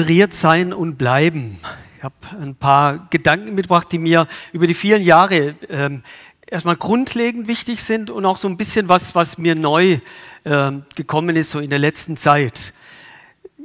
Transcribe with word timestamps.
Inspiriert 0.00 0.32
sein 0.32 0.72
und 0.72 0.96
bleiben. 0.96 1.60
Ich 1.98 2.04
habe 2.04 2.14
ein 2.40 2.54
paar 2.54 3.06
Gedanken 3.10 3.54
mitgebracht, 3.54 3.92
die 3.92 3.98
mir 3.98 4.26
über 4.50 4.66
die 4.66 4.72
vielen 4.72 5.02
Jahre 5.02 5.56
ähm, 5.68 6.02
erstmal 6.46 6.76
grundlegend 6.76 7.48
wichtig 7.48 7.84
sind 7.84 8.08
und 8.08 8.24
auch 8.24 8.38
so 8.38 8.48
ein 8.48 8.56
bisschen 8.56 8.88
was, 8.88 9.14
was 9.14 9.36
mir 9.36 9.54
neu 9.54 9.98
ähm, 10.46 10.84
gekommen 10.96 11.36
ist, 11.36 11.50
so 11.50 11.58
in 11.58 11.68
der 11.68 11.78
letzten 11.78 12.16
Zeit. 12.16 12.72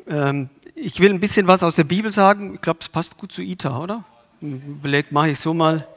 Ähm, 0.09 0.49
ich 0.75 0.99
will 0.99 1.09
ein 1.09 1.21
bisschen 1.21 1.47
was 1.47 1.63
aus 1.63 1.77
der 1.77 1.85
Bibel 1.85 2.11
sagen. 2.11 2.55
Ich 2.55 2.61
glaube, 2.61 2.79
es 2.81 2.89
passt 2.89 3.17
gut 3.17 3.31
zu 3.31 3.41
Ita, 3.41 3.79
oder? 3.79 4.03
Überlegt, 4.41 5.13
mache 5.13 5.29
ich 5.29 5.39
so 5.39 5.53
mal. 5.53 5.87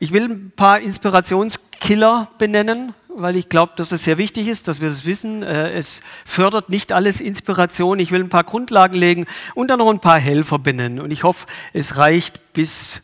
Ich 0.00 0.12
will 0.12 0.24
ein 0.24 0.52
paar 0.54 0.80
Inspirationskiller 0.80 2.28
benennen, 2.36 2.92
weil 3.20 3.36
ich 3.36 3.48
glaube, 3.48 3.72
dass 3.76 3.92
es 3.92 4.04
sehr 4.04 4.18
wichtig 4.18 4.48
ist, 4.48 4.68
dass 4.68 4.80
wir 4.80 4.88
es 4.88 5.04
wissen. 5.04 5.42
Äh, 5.42 5.72
es 5.72 6.02
fördert 6.24 6.68
nicht 6.68 6.92
alles 6.92 7.20
Inspiration. 7.20 7.98
Ich 7.98 8.10
will 8.10 8.22
ein 8.22 8.28
paar 8.28 8.44
Grundlagen 8.44 8.96
legen 8.96 9.26
und 9.54 9.68
dann 9.68 9.78
noch 9.78 9.90
ein 9.90 10.00
paar 10.00 10.18
Helfer 10.18 10.58
benennen. 10.58 11.00
Und 11.00 11.10
ich 11.10 11.22
hoffe, 11.24 11.46
es 11.72 11.96
reicht 11.96 12.52
bis 12.52 13.02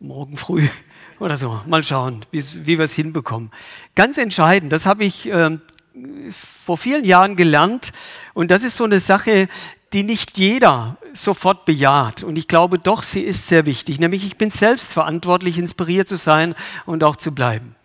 morgen 0.00 0.36
früh 0.36 0.68
oder 1.18 1.36
so. 1.36 1.60
Mal 1.66 1.84
schauen, 1.84 2.24
wie 2.30 2.78
wir 2.78 2.84
es 2.84 2.94
hinbekommen. 2.94 3.50
Ganz 3.94 4.18
entscheidend, 4.18 4.72
das 4.72 4.86
habe 4.86 5.04
ich 5.04 5.28
äh, 5.28 5.58
vor 6.30 6.76
vielen 6.76 7.04
Jahren 7.04 7.36
gelernt. 7.36 7.92
Und 8.34 8.50
das 8.50 8.64
ist 8.64 8.76
so 8.76 8.84
eine 8.84 9.00
Sache, 9.00 9.48
die 9.92 10.02
nicht 10.02 10.36
jeder 10.36 10.98
sofort 11.12 11.64
bejaht. 11.64 12.22
Und 12.22 12.36
ich 12.36 12.48
glaube 12.48 12.78
doch, 12.78 13.02
sie 13.02 13.20
ist 13.20 13.46
sehr 13.46 13.66
wichtig. 13.66 13.98
Nämlich, 13.98 14.24
ich 14.24 14.36
bin 14.36 14.50
selbst 14.50 14.92
verantwortlich, 14.92 15.58
inspiriert 15.58 16.08
zu 16.08 16.16
sein 16.16 16.54
und 16.84 17.04
auch 17.04 17.16
zu 17.16 17.34
bleiben. 17.34 17.75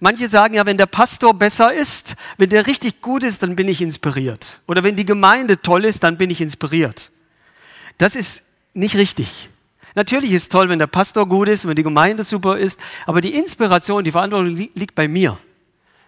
Manche 0.00 0.28
sagen 0.28 0.54
ja, 0.54 0.66
wenn 0.66 0.76
der 0.76 0.86
Pastor 0.86 1.34
besser 1.34 1.72
ist, 1.72 2.16
wenn 2.36 2.50
der 2.50 2.66
richtig 2.66 3.00
gut 3.00 3.22
ist, 3.22 3.42
dann 3.42 3.56
bin 3.56 3.68
ich 3.68 3.80
inspiriert. 3.80 4.60
Oder 4.66 4.82
wenn 4.82 4.96
die 4.96 5.04
Gemeinde 5.06 5.60
toll 5.60 5.84
ist, 5.84 6.02
dann 6.02 6.18
bin 6.18 6.30
ich 6.30 6.40
inspiriert. 6.40 7.10
Das 7.98 8.16
ist 8.16 8.46
nicht 8.74 8.96
richtig. 8.96 9.48
Natürlich 9.94 10.32
ist 10.32 10.42
es 10.44 10.48
toll, 10.48 10.68
wenn 10.68 10.80
der 10.80 10.88
Pastor 10.88 11.28
gut 11.28 11.48
ist, 11.48 11.66
wenn 11.66 11.76
die 11.76 11.84
Gemeinde 11.84 12.24
super 12.24 12.58
ist, 12.58 12.80
aber 13.06 13.20
die 13.20 13.34
Inspiration, 13.34 14.02
die 14.02 14.10
Verantwortung 14.10 14.56
liegt 14.56 14.94
bei 14.94 15.06
mir. 15.06 15.38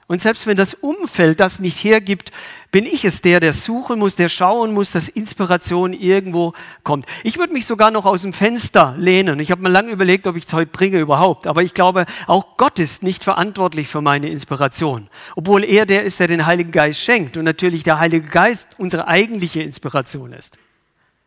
Und 0.09 0.21
selbst 0.21 0.47
wenn 0.47 0.57
das 0.57 0.75
Umfeld 0.75 1.41
das 1.41 1.59
nicht 1.59 1.83
hergibt, 1.83 2.31
bin 2.71 2.87
ich 2.87 3.05
es 3.05 3.23
der, 3.23 3.41
der 3.41 3.53
suchen 3.53 3.99
muss, 3.99 4.15
der 4.15 4.29
schauen 4.29 4.73
muss, 4.73 4.93
dass 4.93 5.09
Inspiration 5.09 5.93
irgendwo 5.93 6.53
kommt. 6.85 7.07
Ich 7.25 7.39
würde 7.39 7.53
mich 7.53 7.67
sogar 7.67 7.91
noch 7.91 8.07
aus 8.07 8.23
dem 8.23 8.33
Fenster 8.33 8.95
lehnen. 8.98 9.41
Ich 9.41 9.51
habe 9.51 9.63
mir 9.63 9.69
lange 9.69 9.91
überlegt, 9.91 10.29
ob 10.29 10.37
ich 10.37 10.47
es 10.47 10.53
heute 10.53 10.71
bringe 10.71 11.01
überhaupt. 11.01 11.48
Aber 11.48 11.63
ich 11.63 11.75
glaube, 11.75 12.07
auch 12.29 12.57
Gott 12.57 12.79
ist 12.79 13.03
nicht 13.03 13.25
verantwortlich 13.25 13.89
für 13.89 14.01
meine 14.01 14.29
Inspiration. 14.29 15.09
Obwohl 15.35 15.65
er 15.65 15.87
der 15.87 16.05
ist, 16.05 16.20
der 16.20 16.29
den 16.29 16.47
Heiligen 16.47 16.70
Geist 16.70 17.01
schenkt 17.01 17.37
und 17.37 17.45
natürlich 17.45 17.83
der 17.83 17.98
Heilige 17.98 18.29
Geist 18.29 18.69
unsere 18.79 19.09
eigentliche 19.09 19.63
Inspiration 19.63 20.33
ist. 20.33 20.57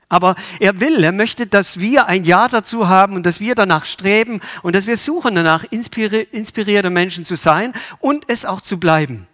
Aber 0.10 0.36
er 0.60 0.80
will, 0.80 1.04
er 1.04 1.12
möchte, 1.12 1.46
dass 1.46 1.80
wir 1.80 2.08
ein 2.08 2.24
Ja 2.24 2.48
dazu 2.48 2.90
haben 2.90 3.16
und 3.16 3.26
dass 3.28 3.40
wir 3.40 3.54
danach 3.54 3.86
streben 3.86 4.42
und 4.64 4.76
dass 4.76 4.88
wir 4.88 4.98
suchen 4.98 5.36
danach, 5.36 5.64
inspirierte 5.70 6.90
Menschen 6.90 7.24
zu 7.24 7.36
sein 7.36 7.74
und 8.00 8.26
es 8.28 8.44
auch 8.44 8.62
zu 8.62 8.80
bleiben. 8.80 9.28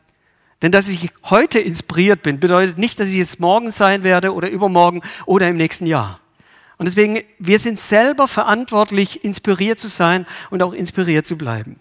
Denn 0.62 0.74
dass 0.74 0.90
ich 0.90 1.12
heute 1.24 1.60
inspiriert 1.60 2.24
bin, 2.24 2.40
bedeutet 2.40 2.78
nicht, 2.78 3.00
dass 3.00 3.08
ich 3.08 3.20
es 3.20 3.40
morgen 3.40 3.72
sein 3.72 4.04
werde 4.04 4.34
oder 4.34 4.50
übermorgen 4.50 5.02
oder 5.26 5.48
im 5.48 5.58
nächsten 5.58 5.86
Jahr. 5.86 6.20
Und 6.78 6.88
deswegen, 6.88 7.22
wir 7.40 7.60
sind 7.60 7.80
selber 7.80 8.28
verantwortlich, 8.28 9.24
inspiriert 9.24 9.80
zu 9.80 9.88
sein 9.88 10.26
und 10.50 10.62
auch 10.62 10.74
inspiriert 10.74 11.26
zu 11.26 11.38
bleiben. 11.38 11.80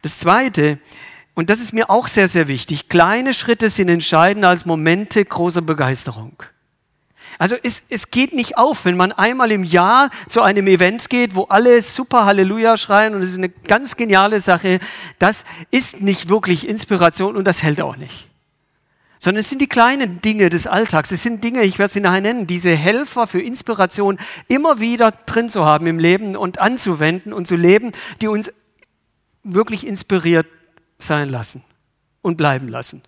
Das 0.00 0.18
Zweite, 0.20 0.78
und 1.34 1.50
das 1.50 1.60
ist 1.60 1.72
mir 1.72 1.90
auch 1.90 2.08
sehr, 2.08 2.28
sehr 2.28 2.48
wichtig, 2.48 2.88
kleine 2.88 3.34
Schritte 3.34 3.68
sind 3.68 3.90
entscheidender 3.90 4.48
als 4.48 4.64
Momente 4.64 5.22
großer 5.22 5.62
Begeisterung. 5.62 6.42
Also 7.38 7.56
es, 7.62 7.86
es 7.90 8.10
geht 8.10 8.32
nicht 8.32 8.56
auf, 8.56 8.84
wenn 8.84 8.96
man 8.96 9.12
einmal 9.12 9.50
im 9.52 9.64
Jahr 9.64 10.10
zu 10.28 10.42
einem 10.42 10.66
Event 10.66 11.10
geht, 11.10 11.34
wo 11.34 11.44
alle 11.44 11.82
super 11.82 12.24
Halleluja 12.26 12.76
schreien 12.76 13.14
und 13.14 13.22
es 13.22 13.30
ist 13.30 13.38
eine 13.38 13.48
ganz 13.48 13.96
geniale 13.96 14.40
Sache. 14.40 14.78
Das 15.18 15.44
ist 15.70 16.00
nicht 16.00 16.28
wirklich 16.28 16.68
Inspiration 16.68 17.36
und 17.36 17.44
das 17.44 17.62
hält 17.62 17.80
auch 17.80 17.96
nicht. 17.96 18.28
Sondern 19.18 19.40
es 19.40 19.48
sind 19.48 19.60
die 19.60 19.68
kleinen 19.68 20.20
Dinge 20.20 20.50
des 20.50 20.66
Alltags. 20.66 21.10
Es 21.10 21.22
sind 21.22 21.42
Dinge, 21.42 21.62
ich 21.62 21.78
werde 21.78 21.92
sie 21.92 22.00
nachher 22.00 22.20
nennen, 22.20 22.46
diese 22.46 22.74
Helfer 22.74 23.26
für 23.26 23.40
Inspiration 23.40 24.18
immer 24.48 24.80
wieder 24.80 25.12
drin 25.12 25.48
zu 25.48 25.64
haben 25.64 25.86
im 25.86 25.98
Leben 25.98 26.36
und 26.36 26.60
anzuwenden 26.60 27.32
und 27.32 27.46
zu 27.46 27.56
leben, 27.56 27.92
die 28.20 28.28
uns 28.28 28.52
wirklich 29.42 29.86
inspiriert 29.86 30.46
sein 30.98 31.28
lassen 31.28 31.64
und 32.22 32.36
bleiben 32.36 32.68
lassen. 32.68 33.02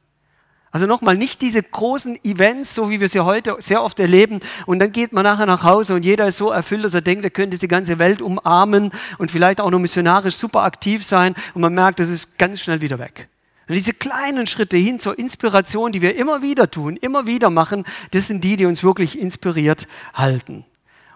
Also 0.77 0.87
nochmal, 0.87 1.17
nicht 1.17 1.41
diese 1.41 1.63
großen 1.63 2.23
Events, 2.23 2.75
so 2.75 2.91
wie 2.91 3.01
wir 3.01 3.09
sie 3.09 3.21
heute 3.21 3.57
sehr 3.61 3.83
oft 3.83 3.99
erleben, 3.99 4.41
und 4.67 4.79
dann 4.79 4.93
geht 4.93 5.11
man 5.11 5.25
nachher 5.25 5.47
nach 5.47 5.63
Hause 5.63 5.95
und 5.95 6.05
jeder 6.05 6.27
ist 6.27 6.37
so 6.37 6.51
erfüllt, 6.51 6.85
dass 6.85 6.93
er 6.93 7.01
denkt, 7.01 7.25
er 7.25 7.31
könnte 7.31 7.57
die 7.57 7.67
ganze 7.67 7.99
Welt 7.99 8.21
umarmen 8.21 8.91
und 9.17 9.31
vielleicht 9.31 9.63
auch 9.63 9.71
noch 9.71 9.79
missionarisch 9.79 10.37
super 10.37 10.65
aktiv 10.65 11.03
sein 11.03 11.35
und 11.55 11.63
man 11.63 11.73
merkt, 11.73 11.99
das 11.99 12.11
ist 12.11 12.37
ganz 12.37 12.61
schnell 12.61 12.83
wieder 12.83 12.99
weg. 12.99 13.31
Und 13.67 13.75
diese 13.75 13.95
kleinen 13.95 14.47
Schritte 14.47 14.77
hin 14.77 15.01
zur 15.01 15.19
Inspiration, 15.19 15.93
die 15.93 16.03
wir 16.03 16.15
immer 16.15 16.43
wieder 16.43 16.71
tun, 16.71 16.99
immer 16.99 17.27
wieder 17.27 17.49
machen, 17.49 17.85
das 18.11 18.27
sind 18.27 18.45
die, 18.45 18.59
die 18.59 18.67
uns 18.67 18.83
wirklich 18.83 19.19
inspiriert 19.19 19.89
halten. 20.13 20.67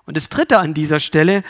Und 0.06 0.16
das 0.16 0.30
Dritte 0.30 0.56
an 0.56 0.72
dieser 0.72 1.00
Stelle, 1.00 1.42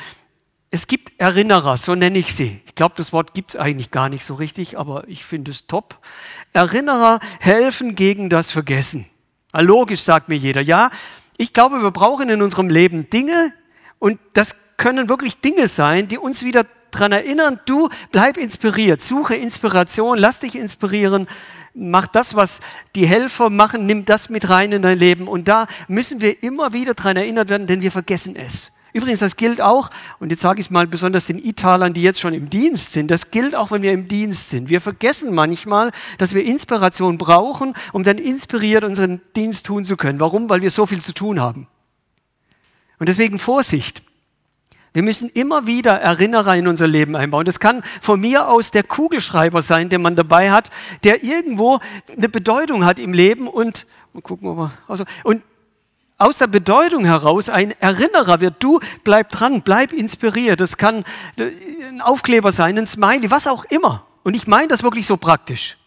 es 0.71 0.87
gibt 0.87 1.13
Erinnerer, 1.19 1.77
so 1.77 1.95
nenne 1.95 2.19
ich 2.19 2.35
sie. 2.35 2.61
Ich 2.65 2.77
glaube, 2.77 2.95
das 2.97 3.13
Wort 3.13 3.35
gibt 3.35 3.51
es 3.51 3.57
eigentlich 3.61 3.91
gar 3.91 4.09
nicht 4.09 4.25
so 4.25 4.35
richtig, 4.35 4.79
aber 4.79 5.03
ich 5.09 5.25
finde 5.25 5.51
es 5.51 5.67
top. 5.67 5.99
Erinnerer 6.53 7.19
helfen 7.41 7.97
gegen 7.97 8.31
das 8.31 8.51
Vergessen. 8.51 9.07
Logisch 9.53 10.03
sagt 10.03 10.29
mir 10.29 10.37
jeder, 10.37 10.61
ja. 10.61 10.91
Ich 11.37 11.53
glaube, 11.53 11.83
wir 11.83 11.91
brauchen 11.91 12.29
in 12.29 12.41
unserem 12.41 12.69
Leben 12.69 13.11
Dinge 13.11 13.53
und 13.99 14.21
das 14.33 14.55
können 14.77 15.09
wirklich 15.09 15.41
Dinge 15.41 15.67
sein, 15.67 16.07
die 16.07 16.19
uns 16.19 16.45
wieder 16.45 16.65
daran 16.93 17.13
erinnern, 17.13 17.61
du 17.67 17.89
bleib 18.13 18.37
inspiriert, 18.37 19.01
suche 19.01 19.35
Inspiration, 19.35 20.19
lass 20.19 20.41
dich 20.41 20.55
inspirieren, 20.55 21.27
mach 21.75 22.07
das, 22.07 22.35
was 22.35 22.61
die 22.95 23.07
Helfer 23.07 23.51
machen, 23.51 23.87
nimm 23.87 24.05
das 24.05 24.29
mit 24.29 24.49
rein 24.49 24.73
in 24.73 24.83
dein 24.83 24.99
Leben. 24.99 25.27
Und 25.27 25.49
da 25.49 25.67
müssen 25.89 26.21
wir 26.21 26.43
immer 26.43 26.73
wieder 26.73 26.95
daran 26.95 27.17
erinnert 27.17 27.49
werden, 27.49 27.67
denn 27.67 27.83
wir 27.83 27.91
vergessen 27.91 28.37
es. 28.37 28.73
Übrigens, 28.93 29.21
das 29.21 29.37
gilt 29.37 29.61
auch, 29.61 29.91
und 30.19 30.31
jetzt 30.31 30.43
sage 30.43 30.61
ich 30.61 30.67
es 30.67 30.71
mal 30.71 30.87
besonders 30.87 31.27
den 31.27 31.39
Italern, 31.39 31.95
die 31.95 32.03
jetzt 32.03 32.21
schon 32.21 32.35
im 32.35 32.51
Dienst 32.51 32.93
sind, 32.93 33.11
das 33.11 33.31
gilt 33.31 33.55
auch, 33.55 33.71
wenn 33.71 33.83
wir 33.83 33.93
im 33.93 34.09
Dienst 34.09 34.51
sind. 34.51 34.69
Wir 34.69 34.81
vergessen 34.81 35.35
manchmal, 35.35 35.93
dass 36.19 36.35
wir 36.35 36.45
Inspiration 36.45 37.19
brauchen, 37.19 37.75
um 37.93 38.03
dann 38.03 38.19
inspiriert 38.19 38.85
unseren 38.85 39.21
Dienst 39.37 39.67
tun 39.67 39.85
zu 39.85 39.97
können. 39.97 40.19
Warum? 40.19 40.49
Weil 40.49 40.63
wir 40.63 40.71
so 40.71 40.87
viel 40.87 41.01
zu 41.01 41.13
tun 41.13 41.41
haben. 41.41 41.69
Und 42.99 43.09
deswegen 43.09 43.39
Vorsicht. 43.39 44.03
Wir 44.93 45.03
müssen 45.03 45.31
immer 45.31 45.67
wieder 45.67 46.01
Erinnerer 46.01 46.57
in 46.57 46.67
unser 46.67 46.89
Leben 46.89 47.15
einbauen. 47.15 47.45
Das 47.45 47.61
kann 47.61 47.83
von 48.01 48.21
mir 48.21 48.49
aus 48.49 48.73
der 48.73 48.83
Kugelschreiber 48.83 49.63
sein, 49.63 49.89
den 49.89 50.03
man 50.03 50.17
dabei 50.17 50.51
hat, 50.51 50.71
der 51.05 51.23
irgendwo 51.23 51.79
eine 52.17 52.29
Bedeutung 52.29 52.85
hat 52.85 52.99
im 52.99 53.13
Leben 53.13 53.47
und, 53.47 53.87
mal 54.13 54.21
gucken, 54.21 54.49
ob 54.49 54.57
wir, 54.57 54.73
also, 54.89 55.05
und 55.23 55.43
aus 56.21 56.39
der 56.39 56.49
Bedeutung 56.49 57.07
heraus 57.07 57.49
ein 57.49 57.73
Erinnerer 57.81 58.41
wird. 58.41 58.57
Du 58.63 58.79
bleib 59.05 59.31
dran, 59.31 59.63
bleib 59.63 59.93
inspiriert. 59.93 60.61
Das 60.61 60.77
kann 60.77 61.05
ein 61.39 62.03
Aufkleber 62.03 62.53
sein, 62.53 62.79
ein 62.79 62.87
Smiley, 62.87 63.31
was 63.31 63.47
auch 63.47 63.65
immer. 63.65 64.07
Und 64.23 64.37
ich 64.37 64.47
meine 64.47 64.69
das 64.69 64.83
wirklich 64.83 65.07
so 65.07 65.17
praktisch. 65.17 65.79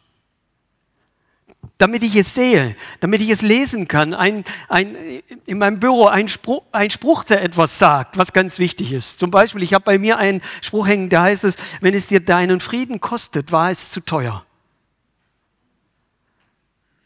Damit 1.77 2.01
ich 2.01 2.15
es 2.15 2.33
sehe, 2.33 2.75
damit 2.99 3.21
ich 3.21 3.29
es 3.29 3.43
lesen 3.43 3.87
kann, 3.87 4.13
ein, 4.13 4.43
ein, 4.69 4.95
in 5.45 5.59
meinem 5.59 5.79
Büro 5.79 6.07
ein 6.07 6.27
Spruch, 6.27 6.63
ein 6.71 6.89
Spruch, 6.89 7.23
der 7.25 7.43
etwas 7.43 7.77
sagt, 7.77 8.17
was 8.17 8.33
ganz 8.33 8.57
wichtig 8.57 8.91
ist. 8.91 9.19
Zum 9.19 9.29
Beispiel, 9.29 9.61
ich 9.61 9.73
habe 9.73 9.85
bei 9.85 9.99
mir 9.99 10.17
einen 10.17 10.41
Spruch 10.61 10.87
hängen, 10.87 11.09
der 11.09 11.21
heißt 11.21 11.43
es, 11.43 11.57
wenn 11.79 11.93
es 11.93 12.07
dir 12.07 12.21
deinen 12.21 12.59
Frieden 12.59 12.99
kostet, 12.99 13.51
war 13.51 13.69
es 13.69 13.91
zu 13.91 13.99
teuer. 13.99 14.45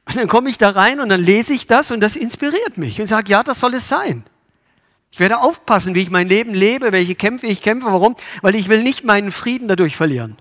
Und 0.07 0.15
dann 0.15 0.27
komme 0.29 0.49
ich 0.49 0.57
da 0.57 0.69
rein 0.69 1.01
und 1.01 1.09
dann 1.09 1.21
lese 1.21 1.53
ich 1.53 1.67
das 1.67 1.91
und 1.91 1.99
das 1.99 2.15
inspiriert 2.15 2.77
mich 2.77 2.99
und 2.99 3.07
sage, 3.07 3.29
ja, 3.29 3.43
das 3.43 3.59
soll 3.59 3.73
es 3.73 3.89
sein. 3.89 4.23
Ich 5.11 5.19
werde 5.19 5.39
aufpassen, 5.39 5.95
wie 5.95 6.01
ich 6.01 6.09
mein 6.09 6.29
Leben 6.29 6.53
lebe, 6.53 6.91
welche 6.91 7.15
Kämpfe 7.15 7.47
ich 7.47 7.61
kämpfe. 7.61 7.87
Warum? 7.87 8.15
Weil 8.41 8.55
ich 8.55 8.69
will 8.69 8.83
nicht 8.83 9.03
meinen 9.03 9.31
Frieden 9.31 9.67
dadurch 9.67 9.97
verlieren. 9.97 10.37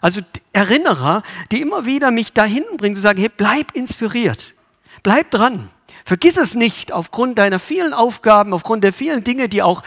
Also 0.00 0.20
Erinnerer, 0.52 1.22
die 1.52 1.60
immer 1.60 1.86
wieder 1.86 2.10
mich 2.10 2.32
dahin 2.32 2.64
bringen, 2.76 2.94
zu 2.94 3.00
sagen, 3.00 3.20
hey, 3.20 3.30
bleib 3.34 3.72
inspiriert. 3.74 4.54
Bleib 5.02 5.30
dran. 5.30 5.70
Vergiss 6.04 6.36
es 6.36 6.54
nicht 6.54 6.92
aufgrund 6.92 7.38
deiner 7.38 7.58
vielen 7.58 7.94
Aufgaben, 7.94 8.52
aufgrund 8.52 8.84
der 8.84 8.92
vielen 8.92 9.22
Dinge, 9.24 9.48
die 9.48 9.62
auch 9.62 9.82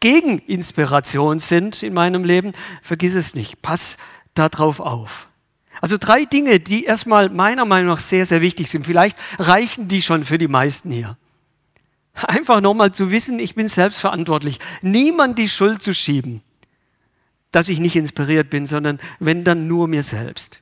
gegen 0.00 0.38
Inspiration 0.40 1.38
sind 1.38 1.82
in 1.82 1.94
meinem 1.94 2.22
Leben. 2.22 2.52
Vergiss 2.82 3.14
es 3.14 3.34
nicht. 3.34 3.62
Pass 3.62 3.96
darauf 4.34 4.80
auf. 4.80 5.26
Also 5.80 5.98
drei 5.98 6.24
Dinge, 6.24 6.60
die 6.60 6.84
erstmal 6.84 7.28
meiner 7.28 7.64
Meinung 7.64 7.88
nach 7.88 8.00
sehr, 8.00 8.26
sehr 8.26 8.40
wichtig 8.40 8.70
sind. 8.70 8.86
Vielleicht 8.86 9.16
reichen 9.38 9.88
die 9.88 10.02
schon 10.02 10.24
für 10.24 10.38
die 10.38 10.48
meisten 10.48 10.90
hier. 10.90 11.16
Einfach 12.14 12.60
nochmal 12.60 12.92
zu 12.92 13.10
wissen, 13.10 13.38
ich 13.38 13.54
bin 13.54 13.68
selbstverantwortlich. 13.68 14.58
Niemand 14.80 15.38
die 15.38 15.48
Schuld 15.48 15.82
zu 15.82 15.92
schieben, 15.92 16.40
dass 17.52 17.68
ich 17.68 17.78
nicht 17.78 17.96
inspiriert 17.96 18.48
bin, 18.48 18.64
sondern 18.64 18.98
wenn 19.18 19.44
dann 19.44 19.68
nur 19.68 19.86
mir 19.86 20.02
selbst. 20.02 20.60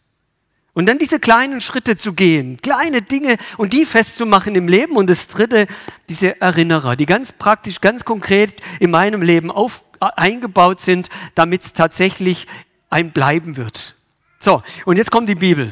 Und 0.72 0.86
dann 0.86 0.98
diese 0.98 1.20
kleinen 1.20 1.60
Schritte 1.60 1.96
zu 1.96 2.14
gehen, 2.14 2.56
kleine 2.60 3.00
Dinge 3.00 3.36
und 3.56 3.72
die 3.72 3.84
festzumachen 3.84 4.56
im 4.56 4.66
Leben. 4.66 4.96
Und 4.96 5.08
das 5.08 5.28
dritte, 5.28 5.68
diese 6.08 6.40
Erinnerer, 6.40 6.96
die 6.96 7.06
ganz 7.06 7.30
praktisch, 7.30 7.80
ganz 7.80 8.04
konkret 8.04 8.60
in 8.80 8.90
meinem 8.90 9.22
Leben 9.22 9.52
auf, 9.52 9.84
eingebaut 10.00 10.80
sind, 10.80 11.08
damit 11.36 11.62
es 11.62 11.72
tatsächlich 11.72 12.48
ein 12.90 13.12
Bleiben 13.12 13.56
wird. 13.56 13.94
So, 14.44 14.62
und 14.84 14.98
jetzt 14.98 15.10
kommt 15.10 15.30
die 15.30 15.36
Bibel. 15.36 15.68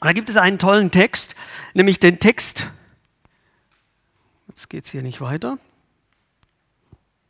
Und 0.00 0.08
da 0.08 0.12
gibt 0.12 0.28
es 0.28 0.36
einen 0.36 0.58
tollen 0.58 0.90
Text, 0.90 1.36
nämlich 1.74 2.00
den 2.00 2.18
Text, 2.18 2.66
jetzt 4.48 4.68
geht 4.68 4.84
es 4.84 4.90
hier 4.90 5.02
nicht 5.02 5.20
weiter, 5.20 5.58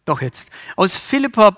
doch 0.07 0.23
jetzt, 0.23 0.51
aus 0.75 0.95
Philippa 0.95 1.55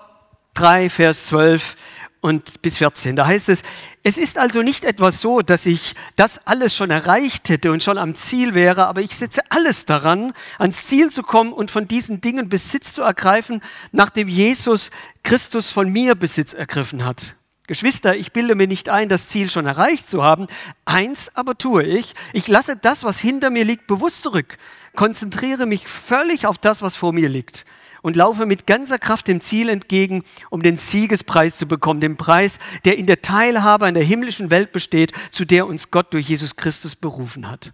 3, 0.54 0.90
Vers 0.90 1.26
12 1.26 1.76
und 2.20 2.62
bis 2.62 2.78
14. 2.78 3.14
Da 3.14 3.28
heißt 3.28 3.48
es, 3.48 3.62
es 4.02 4.18
ist 4.18 4.38
also 4.38 4.62
nicht 4.62 4.84
etwas 4.84 5.20
so, 5.20 5.40
dass 5.40 5.66
ich 5.66 5.94
das 6.16 6.44
alles 6.44 6.74
schon 6.74 6.90
erreicht 6.90 7.48
hätte 7.48 7.70
und 7.70 7.84
schon 7.84 7.98
am 7.98 8.16
Ziel 8.16 8.54
wäre, 8.54 8.88
aber 8.88 9.02
ich 9.02 9.14
setze 9.14 9.42
alles 9.50 9.86
daran, 9.86 10.32
ans 10.58 10.88
Ziel 10.88 11.12
zu 11.12 11.22
kommen 11.22 11.52
und 11.52 11.70
von 11.70 11.86
diesen 11.86 12.20
Dingen 12.20 12.48
Besitz 12.48 12.94
zu 12.94 13.02
ergreifen, 13.02 13.62
nachdem 13.92 14.26
Jesus 14.26 14.90
Christus 15.22 15.70
von 15.70 15.92
mir 15.92 16.16
Besitz 16.16 16.54
ergriffen 16.54 17.04
hat. 17.04 17.36
Geschwister, 17.66 18.16
ich 18.16 18.32
bilde 18.32 18.54
mir 18.54 18.66
nicht 18.66 18.88
ein, 18.88 19.08
das 19.08 19.28
Ziel 19.28 19.50
schon 19.50 19.66
erreicht 19.66 20.08
zu 20.08 20.22
haben. 20.22 20.46
Eins 20.84 21.34
aber 21.34 21.58
tue 21.58 21.82
ich. 21.84 22.14
Ich 22.32 22.48
lasse 22.48 22.76
das, 22.76 23.04
was 23.04 23.18
hinter 23.18 23.50
mir 23.50 23.64
liegt, 23.64 23.86
bewusst 23.86 24.22
zurück, 24.22 24.56
konzentriere 24.94 25.66
mich 25.66 25.88
völlig 25.88 26.46
auf 26.46 26.58
das, 26.58 26.82
was 26.82 26.96
vor 26.96 27.12
mir 27.12 27.28
liegt 27.28 27.64
und 28.06 28.14
laufe 28.14 28.46
mit 28.46 28.68
ganzer 28.68 29.00
Kraft 29.00 29.26
dem 29.26 29.40
Ziel 29.40 29.68
entgegen, 29.68 30.22
um 30.48 30.62
den 30.62 30.76
Siegespreis 30.76 31.58
zu 31.58 31.66
bekommen, 31.66 31.98
den 31.98 32.16
Preis, 32.16 32.60
der 32.84 32.96
in 32.98 33.06
der 33.06 33.20
Teilhabe 33.20 33.84
an 33.84 33.94
der 33.94 34.04
himmlischen 34.04 34.48
Welt 34.50 34.70
besteht, 34.70 35.10
zu 35.32 35.44
der 35.44 35.66
uns 35.66 35.90
Gott 35.90 36.14
durch 36.14 36.28
Jesus 36.28 36.54
Christus 36.54 36.94
berufen 36.94 37.50
hat. 37.50 37.72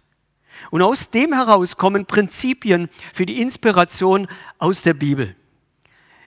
Und 0.71 0.81
aus 0.81 1.11
dem 1.11 1.33
heraus 1.33 1.77
kommen 1.77 2.07
Prinzipien 2.07 2.89
für 3.13 3.27
die 3.27 3.41
Inspiration 3.41 4.27
aus 4.57 4.81
der 4.81 4.95
Bibel. 4.95 5.35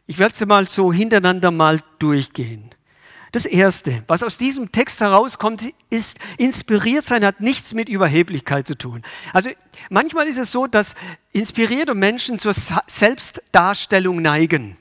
Ich 0.06 0.18
werde 0.20 0.36
sie 0.36 0.46
mal 0.46 0.68
so 0.68 0.92
hintereinander 0.92 1.50
mal 1.50 1.80
durchgehen. 1.98 2.75
Das 3.36 3.44
Erste, 3.44 4.02
was 4.06 4.22
aus 4.22 4.38
diesem 4.38 4.72
Text 4.72 5.02
herauskommt, 5.02 5.62
ist, 5.90 6.18
inspiriert 6.38 7.04
sein 7.04 7.22
hat 7.22 7.42
nichts 7.42 7.74
mit 7.74 7.86
Überheblichkeit 7.90 8.66
zu 8.66 8.78
tun. 8.78 9.02
Also 9.34 9.50
manchmal 9.90 10.26
ist 10.26 10.38
es 10.38 10.52
so, 10.52 10.66
dass 10.66 10.94
inspirierte 11.32 11.92
Menschen 11.92 12.38
zur 12.38 12.54
Selbstdarstellung 12.54 14.22
neigen. 14.22 14.78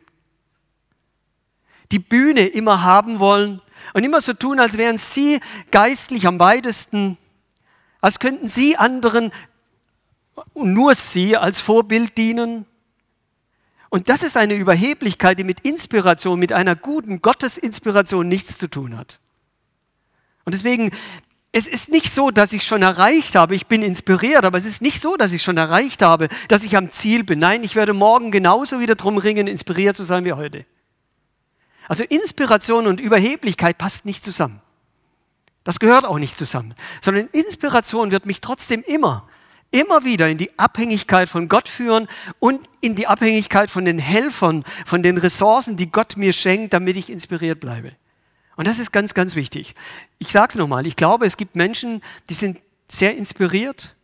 Die 1.91 1.99
Bühne 1.99 2.47
immer 2.47 2.81
haben 2.81 3.19
wollen 3.19 3.61
und 3.93 4.05
immer 4.05 4.21
so 4.21 4.31
tun, 4.31 4.61
als 4.61 4.77
wären 4.77 4.97
sie 4.97 5.41
geistlich 5.71 6.25
am 6.25 6.39
weitesten, 6.39 7.17
als 7.99 8.19
könnten 8.19 8.47
sie 8.47 8.77
anderen 8.77 9.33
und 10.53 10.71
nur 10.71 10.95
sie 10.95 11.35
als 11.35 11.59
Vorbild 11.59 12.17
dienen. 12.17 12.65
Und 13.95 14.09
das 14.09 14.23
ist 14.23 14.35
eine 14.35 14.55
Überheblichkeit, 14.55 15.39
die 15.39 15.45
mit 15.45 15.61
Inspiration, 15.61 16.37
mit 16.37 16.51
einer 16.51 16.75
guten 16.75 17.21
Gottesinspiration 17.21 18.27
nichts 18.27 18.57
zu 18.57 18.67
tun 18.67 18.97
hat. 18.97 19.21
Und 20.43 20.53
deswegen, 20.53 20.91
es 21.53 21.69
ist 21.69 21.89
nicht 21.89 22.11
so, 22.11 22.29
dass 22.29 22.51
ich 22.51 22.65
schon 22.65 22.81
erreicht 22.81 23.35
habe, 23.35 23.55
ich 23.55 23.67
bin 23.67 23.81
inspiriert, 23.81 24.43
aber 24.43 24.57
es 24.57 24.65
ist 24.65 24.81
nicht 24.81 24.99
so, 24.99 25.15
dass 25.15 25.31
ich 25.31 25.43
schon 25.43 25.55
erreicht 25.55 26.01
habe, 26.01 26.27
dass 26.49 26.65
ich 26.65 26.75
am 26.75 26.91
Ziel 26.91 27.23
bin. 27.23 27.39
Nein, 27.39 27.63
ich 27.63 27.77
werde 27.77 27.93
morgen 27.93 28.31
genauso 28.31 28.81
wieder 28.81 28.95
drum 28.95 29.17
ringen, 29.17 29.47
inspiriert 29.47 29.95
zu 29.95 30.03
sein 30.03 30.25
wie 30.25 30.33
heute. 30.33 30.65
Also 31.87 32.03
Inspiration 32.03 32.87
und 32.87 32.99
Überheblichkeit 32.99 33.77
passt 33.77 34.03
nicht 34.03 34.25
zusammen. 34.25 34.59
Das 35.63 35.79
gehört 35.79 36.03
auch 36.03 36.19
nicht 36.19 36.35
zusammen, 36.35 36.75
sondern 36.99 37.27
Inspiration 37.27 38.11
wird 38.11 38.25
mich 38.25 38.41
trotzdem 38.41 38.83
immer 38.85 39.25
immer 39.75 40.05
wieder 40.05 40.29
in 40.29 40.37
die 40.37 40.57
Abhängigkeit 40.57 41.27
von 41.27 41.49
Gott 41.49 41.67
führen 41.67 42.07
und 42.39 42.61
in 42.79 42.95
die 42.95 43.07
Abhängigkeit 43.07 43.69
von 43.69 43.83
den 43.83 43.99
Helfern, 43.99 44.63
von 44.85 45.03
den 45.03 45.17
Ressourcen, 45.17 45.75
die 45.75 45.91
Gott 45.91 46.15
mir 46.15 46.31
schenkt, 46.31 46.73
damit 46.73 46.95
ich 46.95 47.09
inspiriert 47.09 47.59
bleibe. 47.59 47.91
Und 48.55 48.67
das 48.67 48.79
ist 48.79 48.93
ganz, 48.93 49.13
ganz 49.13 49.35
wichtig. 49.35 49.75
Ich 50.17 50.31
sage 50.31 50.47
es 50.51 50.55
nochmal, 50.55 50.87
ich 50.87 50.95
glaube, 50.95 51.25
es 51.25 51.35
gibt 51.35 51.57
Menschen, 51.57 52.01
die 52.29 52.35
sind 52.35 52.61
sehr 52.87 53.17
inspiriert 53.17 53.97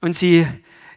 und 0.00 0.16
sie, 0.16 0.48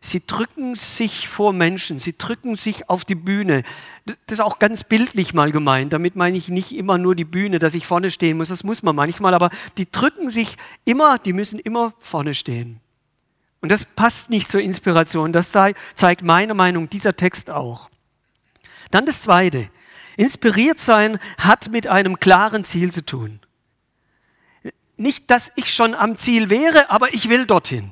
sie 0.02 0.26
drücken 0.26 0.74
sich 0.74 1.28
vor 1.28 1.54
Menschen, 1.54 2.00
sie 2.00 2.18
drücken 2.18 2.56
sich 2.56 2.90
auf 2.90 3.06
die 3.06 3.14
Bühne. 3.14 3.62
Das 4.06 4.40
ist 4.40 4.42
auch 4.42 4.58
ganz 4.58 4.86
bildlich 4.86 5.36
mal 5.36 5.52
gemeint. 5.52 5.94
Damit 5.94 6.16
meine 6.16 6.36
ich 6.36 6.50
nicht 6.50 6.72
immer 6.72 6.98
nur 6.98 7.14
die 7.14 7.26
Bühne, 7.26 7.60
dass 7.60 7.76
ich 7.76 7.86
vorne 7.86 8.10
stehen 8.10 8.38
muss. 8.38 8.48
Das 8.48 8.64
muss 8.64 8.82
man 8.82 8.96
manchmal, 8.96 9.36
aber 9.36 9.52
die 9.78 9.92
drücken 9.92 10.32
sich 10.32 10.58
immer, 10.84 11.20
die 11.20 11.34
müssen 11.34 11.60
immer 11.60 11.94
vorne 12.00 12.34
stehen. 12.34 12.82
Und 13.62 13.72
das 13.72 13.86
passt 13.86 14.30
nicht 14.30 14.50
zur 14.50 14.62
Inspiration. 14.62 15.34
Das 15.34 15.52
zeigt 15.52 16.22
meiner 16.22 16.54
Meinung 16.54 16.90
dieser 16.90 17.16
Text 17.16 17.50
auch. 17.50 17.90
Dann 18.92 19.06
das 19.06 19.22
Zweite. 19.22 19.70
Inspiriert 20.16 20.80
sein 20.80 21.20
hat 21.38 21.70
mit 21.70 21.88
einem 21.88 22.20
klaren 22.20 22.64
Ziel 22.64 22.92
zu 22.92 23.06
tun. 23.06 23.40
Nicht, 24.96 25.30
dass 25.30 25.52
ich 25.56 25.74
schon 25.74 25.94
am 25.94 26.18
Ziel 26.18 26.50
wäre, 26.50 26.90
aber 26.90 27.14
ich 27.14 27.30
will 27.30 27.46
dorthin. 27.46 27.92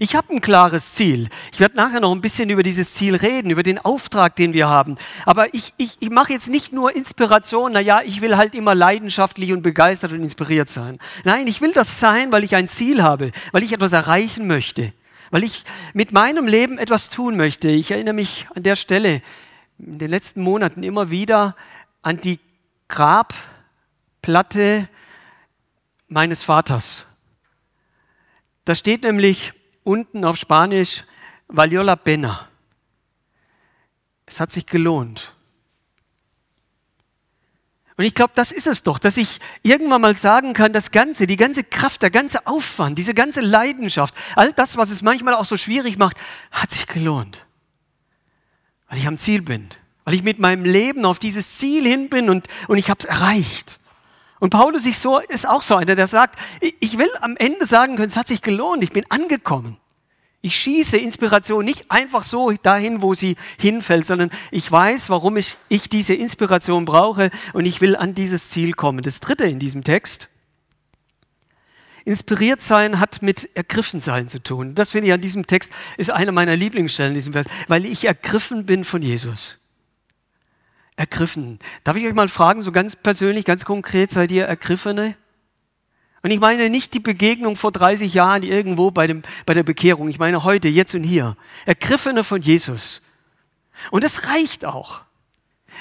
Ich 0.00 0.14
habe 0.14 0.32
ein 0.32 0.40
klares 0.40 0.94
Ziel. 0.94 1.28
Ich 1.52 1.58
werde 1.58 1.76
nachher 1.76 2.00
noch 2.00 2.12
ein 2.12 2.20
bisschen 2.20 2.50
über 2.50 2.62
dieses 2.62 2.94
Ziel 2.94 3.16
reden, 3.16 3.50
über 3.50 3.64
den 3.64 3.78
Auftrag, 3.78 4.36
den 4.36 4.52
wir 4.52 4.68
haben. 4.68 4.96
Aber 5.26 5.52
ich, 5.54 5.74
ich, 5.76 5.96
ich 5.98 6.10
mache 6.10 6.32
jetzt 6.32 6.48
nicht 6.48 6.72
nur 6.72 6.94
Inspiration, 6.94 7.72
naja, 7.72 8.02
ich 8.04 8.20
will 8.20 8.36
halt 8.36 8.54
immer 8.54 8.76
leidenschaftlich 8.76 9.52
und 9.52 9.62
begeistert 9.62 10.12
und 10.12 10.22
inspiriert 10.22 10.70
sein. 10.70 10.98
Nein, 11.24 11.48
ich 11.48 11.60
will 11.60 11.72
das 11.72 11.98
sein, 11.98 12.30
weil 12.30 12.44
ich 12.44 12.54
ein 12.54 12.68
Ziel 12.68 13.02
habe, 13.02 13.32
weil 13.50 13.64
ich 13.64 13.72
etwas 13.72 13.92
erreichen 13.92 14.46
möchte, 14.46 14.92
weil 15.30 15.42
ich 15.42 15.64
mit 15.94 16.12
meinem 16.12 16.46
Leben 16.46 16.78
etwas 16.78 17.10
tun 17.10 17.36
möchte. 17.36 17.68
Ich 17.68 17.90
erinnere 17.90 18.14
mich 18.14 18.46
an 18.54 18.62
der 18.62 18.76
Stelle 18.76 19.20
in 19.78 19.98
den 19.98 20.10
letzten 20.10 20.42
Monaten 20.42 20.84
immer 20.84 21.10
wieder 21.10 21.56
an 22.02 22.20
die 22.20 22.38
Grabplatte 22.88 24.88
meines 26.08 26.42
Vaters. 26.42 27.06
Da 28.64 28.74
steht 28.74 29.02
nämlich, 29.02 29.52
unten 29.88 30.24
auf 30.24 30.36
Spanisch 30.36 31.04
valió 31.48 31.82
la 31.82 31.96
pena. 31.96 32.48
Es 34.26 34.38
hat 34.38 34.52
sich 34.52 34.66
gelohnt. 34.66 35.32
Und 37.96 38.04
ich 38.04 38.14
glaube, 38.14 38.32
das 38.36 38.52
ist 38.52 38.68
es 38.68 38.84
doch, 38.84 39.00
dass 39.00 39.16
ich 39.16 39.40
irgendwann 39.62 40.02
mal 40.02 40.14
sagen 40.14 40.52
kann, 40.52 40.72
das 40.72 40.92
Ganze, 40.92 41.26
die 41.26 41.36
ganze 41.36 41.64
Kraft, 41.64 42.02
der 42.02 42.10
ganze 42.10 42.46
Aufwand, 42.46 42.96
diese 42.96 43.14
ganze 43.14 43.40
Leidenschaft, 43.40 44.14
all 44.36 44.52
das, 44.52 44.76
was 44.76 44.90
es 44.90 45.02
manchmal 45.02 45.34
auch 45.34 45.46
so 45.46 45.56
schwierig 45.56 45.98
macht, 45.98 46.16
hat 46.52 46.70
sich 46.70 46.86
gelohnt. 46.86 47.46
Weil 48.88 48.98
ich 48.98 49.06
am 49.06 49.18
Ziel 49.18 49.42
bin, 49.42 49.68
weil 50.04 50.14
ich 50.14 50.22
mit 50.22 50.38
meinem 50.38 50.64
Leben 50.64 51.04
auf 51.06 51.18
dieses 51.18 51.56
Ziel 51.56 51.84
hin 51.84 52.08
bin 52.08 52.30
und, 52.30 52.46
und 52.68 52.78
ich 52.78 52.88
habe 52.88 53.00
es 53.00 53.06
erreicht. 53.06 53.77
Und 54.40 54.50
Paulus 54.50 54.86
ist, 54.86 55.02
so, 55.02 55.18
ist 55.18 55.48
auch 55.48 55.62
so 55.62 55.74
einer, 55.74 55.94
der 55.94 56.06
sagt, 56.06 56.38
ich 56.60 56.98
will 56.98 57.10
am 57.20 57.36
Ende 57.36 57.66
sagen 57.66 57.96
können, 57.96 58.08
es 58.08 58.16
hat 58.16 58.28
sich 58.28 58.42
gelohnt, 58.42 58.82
ich 58.84 58.90
bin 58.90 59.04
angekommen. 59.10 59.76
Ich 60.40 60.54
schieße 60.54 60.96
Inspiration 60.96 61.64
nicht 61.64 61.90
einfach 61.90 62.22
so 62.22 62.52
dahin, 62.52 63.02
wo 63.02 63.14
sie 63.14 63.36
hinfällt, 63.58 64.06
sondern 64.06 64.30
ich 64.52 64.70
weiß, 64.70 65.10
warum 65.10 65.36
ich, 65.36 65.56
ich 65.68 65.88
diese 65.88 66.14
Inspiration 66.14 66.84
brauche 66.84 67.30
und 67.54 67.66
ich 67.66 67.80
will 67.80 67.96
an 67.96 68.14
dieses 68.14 68.50
Ziel 68.50 68.72
kommen. 68.72 69.02
Das 69.02 69.18
dritte 69.18 69.44
in 69.44 69.58
diesem 69.58 69.82
Text. 69.82 70.28
Inspiriert 72.04 72.62
sein 72.62 73.00
hat 73.00 73.20
mit 73.20 73.50
ergriffen 73.56 73.98
sein 73.98 74.28
zu 74.28 74.40
tun. 74.40 74.74
Das 74.74 74.90
finde 74.90 75.08
ich 75.08 75.12
an 75.12 75.20
diesem 75.20 75.46
Text 75.46 75.72
ist 75.96 76.10
eine 76.10 76.30
meiner 76.30 76.54
Lieblingsstellen 76.54 77.10
in 77.10 77.16
diesem 77.16 77.32
Vers, 77.32 77.46
weil 77.66 77.84
ich 77.84 78.04
ergriffen 78.04 78.64
bin 78.64 78.84
von 78.84 79.02
Jesus 79.02 79.58
ergriffen. 80.98 81.60
Darf 81.84 81.96
ich 81.96 82.06
euch 82.06 82.14
mal 82.14 82.28
fragen, 82.28 82.62
so 82.62 82.72
ganz 82.72 82.96
persönlich, 82.96 83.44
ganz 83.44 83.64
konkret, 83.64 84.10
seid 84.10 84.30
ihr 84.30 84.46
Ergriffene? 84.46 85.14
Und 86.22 86.32
ich 86.32 86.40
meine 86.40 86.68
nicht 86.68 86.92
die 86.92 87.00
Begegnung 87.00 87.54
vor 87.54 87.70
30 87.70 88.12
Jahren 88.12 88.42
irgendwo 88.42 88.90
bei, 88.90 89.06
dem, 89.06 89.22
bei 89.46 89.54
der 89.54 89.62
Bekehrung. 89.62 90.08
Ich 90.08 90.18
meine 90.18 90.42
heute, 90.42 90.68
jetzt 90.68 90.94
und 90.94 91.04
hier. 91.04 91.36
Ergriffene 91.64 92.24
von 92.24 92.42
Jesus. 92.42 93.02
Und 93.92 94.02
das 94.02 94.28
reicht 94.28 94.64
auch. 94.64 95.02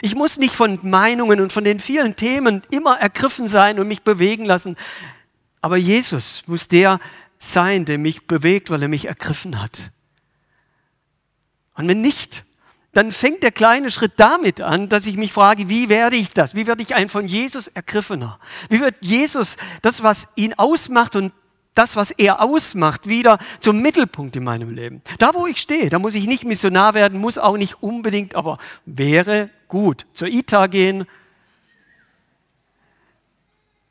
Ich 0.03 0.13
muss 0.13 0.38
nicht 0.38 0.55
von 0.55 0.77
Meinungen 0.83 1.41
und 1.41 1.51
von 1.51 1.63
den 1.63 1.79
vielen 1.79 2.15
Themen 2.15 2.62
immer 2.69 3.00
ergriffen 3.00 3.47
sein 3.47 3.79
und 3.79 3.88
mich 3.88 4.03
bewegen 4.03 4.45
lassen. 4.45 4.77
Aber 5.62 5.77
Jesus 5.77 6.43
muss 6.45 6.67
der 6.67 7.00
sein, 7.39 7.86
der 7.86 7.97
mich 7.97 8.27
bewegt, 8.27 8.69
weil 8.69 8.83
er 8.83 8.88
mich 8.88 9.05
ergriffen 9.05 9.59
hat. 9.59 9.89
Und 11.74 11.88
wenn 11.88 12.01
nicht, 12.01 12.45
dann 12.97 13.11
fängt 13.11 13.43
der 13.43 13.51
kleine 13.51 13.91
Schritt 13.91 14.13
damit 14.15 14.59
an, 14.59 14.89
dass 14.89 15.05
ich 15.05 15.17
mich 15.17 15.31
frage, 15.31 15.69
wie 15.69 15.87
werde 15.87 16.15
ich 16.15 16.31
das? 16.31 16.55
Wie 16.55 16.65
werde 16.65 16.81
ich 16.81 16.95
ein 16.95 17.09
von 17.09 17.27
Jesus 17.27 17.67
ergriffener? 17.67 18.39
Wie 18.69 18.79
wird 18.81 18.95
Jesus 19.01 19.57
das, 19.83 20.01
was 20.01 20.29
ihn 20.33 20.55
ausmacht 20.55 21.15
und 21.15 21.31
das, 21.75 21.95
was 21.95 22.09
er 22.09 22.41
ausmacht, 22.41 23.07
wieder 23.07 23.37
zum 23.59 23.83
Mittelpunkt 23.83 24.35
in 24.35 24.43
meinem 24.43 24.71
Leben? 24.71 25.03
Da, 25.19 25.35
wo 25.35 25.45
ich 25.45 25.59
stehe, 25.59 25.91
da 25.91 25.99
muss 25.99 26.15
ich 26.15 26.25
nicht 26.25 26.43
Missionar 26.43 26.95
werden, 26.95 27.19
muss 27.19 27.37
auch 27.37 27.55
nicht 27.55 27.83
unbedingt, 27.83 28.33
aber 28.33 28.57
wäre 28.87 29.51
gut. 29.67 30.07
Zur 30.13 30.29
ITA 30.29 30.65
gehen. 30.65 31.05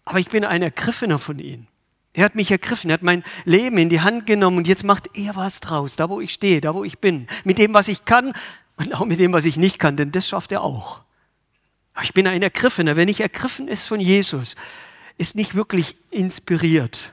Aber 0.04 0.18
ich 0.18 0.30
bin 0.30 0.44
ein 0.44 0.62
Ergriffener 0.62 1.20
von 1.20 1.38
ihm. 1.38 1.68
Er 2.12 2.24
hat 2.24 2.34
mich 2.34 2.50
ergriffen, 2.50 2.90
er 2.90 2.94
hat 2.94 3.02
mein 3.04 3.22
Leben 3.44 3.78
in 3.78 3.88
die 3.88 4.00
Hand 4.00 4.26
genommen 4.26 4.56
und 4.56 4.66
jetzt 4.66 4.82
macht 4.82 5.10
er 5.14 5.36
was 5.36 5.60
draus, 5.60 5.94
da 5.94 6.08
wo 6.08 6.20
ich 6.20 6.32
stehe, 6.32 6.60
da 6.60 6.74
wo 6.74 6.82
ich 6.82 6.98
bin, 6.98 7.28
mit 7.44 7.58
dem, 7.58 7.72
was 7.72 7.86
ich 7.86 8.04
kann, 8.04 8.32
und 8.76 8.94
auch 8.94 9.04
mit 9.04 9.18
dem, 9.18 9.32
was 9.32 9.44
ich 9.44 9.56
nicht 9.56 9.78
kann, 9.78 9.96
denn 9.96 10.12
das 10.12 10.28
schafft 10.28 10.52
er 10.52 10.62
auch. 10.62 11.02
Ich 12.02 12.12
bin 12.12 12.26
ein 12.26 12.42
Ergriffener. 12.42 12.96
Wer 12.96 13.06
nicht 13.06 13.20
ergriffen 13.20 13.68
ist 13.68 13.84
von 13.84 14.00
Jesus, 14.00 14.54
ist 15.16 15.34
nicht 15.34 15.54
wirklich 15.54 15.96
inspiriert. 16.10 17.12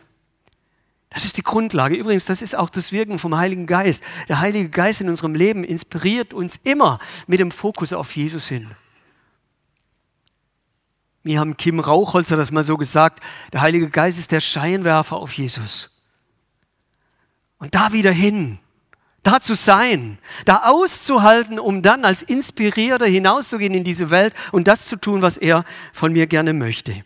Das 1.09 1.25
ist 1.25 1.37
die 1.37 1.43
Grundlage. 1.43 1.95
Übrigens, 1.95 2.25
das 2.25 2.41
ist 2.41 2.55
auch 2.55 2.69
das 2.69 2.91
Wirken 2.91 3.19
vom 3.19 3.37
Heiligen 3.37 3.67
Geist. 3.67 4.03
Der 4.27 4.39
Heilige 4.39 4.69
Geist 4.69 4.99
in 4.99 5.09
unserem 5.09 5.35
Leben 5.35 5.63
inspiriert 5.63 6.33
uns 6.33 6.57
immer 6.63 6.99
mit 7.27 7.39
dem 7.39 7.51
Fokus 7.51 7.93
auf 7.93 8.15
Jesus 8.15 8.47
hin. 8.47 8.71
Mir 11.21 11.39
haben 11.39 11.55
Kim 11.55 11.79
Rauchholzer 11.79 12.35
das 12.35 12.51
mal 12.51 12.63
so 12.63 12.77
gesagt, 12.77 13.23
der 13.53 13.61
Heilige 13.61 13.89
Geist 13.89 14.19
ist 14.19 14.31
der 14.31 14.41
Scheinwerfer 14.41 15.15
auf 15.15 15.31
Jesus. 15.33 15.91
Und 17.59 17.75
da 17.75 17.93
wieder 17.93 18.11
hin, 18.11 18.59
da 19.23 19.39
zu 19.39 19.55
sein, 19.55 20.17
da 20.45 20.63
auszuhalten, 20.65 21.57
um 21.59 21.81
dann 21.81 22.05
als 22.05 22.21
Inspirierter 22.21 23.05
hinauszugehen 23.05 23.73
in 23.73 23.83
diese 23.83 24.09
Welt 24.09 24.33
und 24.51 24.67
das 24.67 24.85
zu 24.87 24.97
tun, 24.97 25.21
was 25.21 25.37
er 25.37 25.63
von 25.93 26.11
mir 26.11 26.27
gerne 26.27 26.53
möchte. 26.53 27.03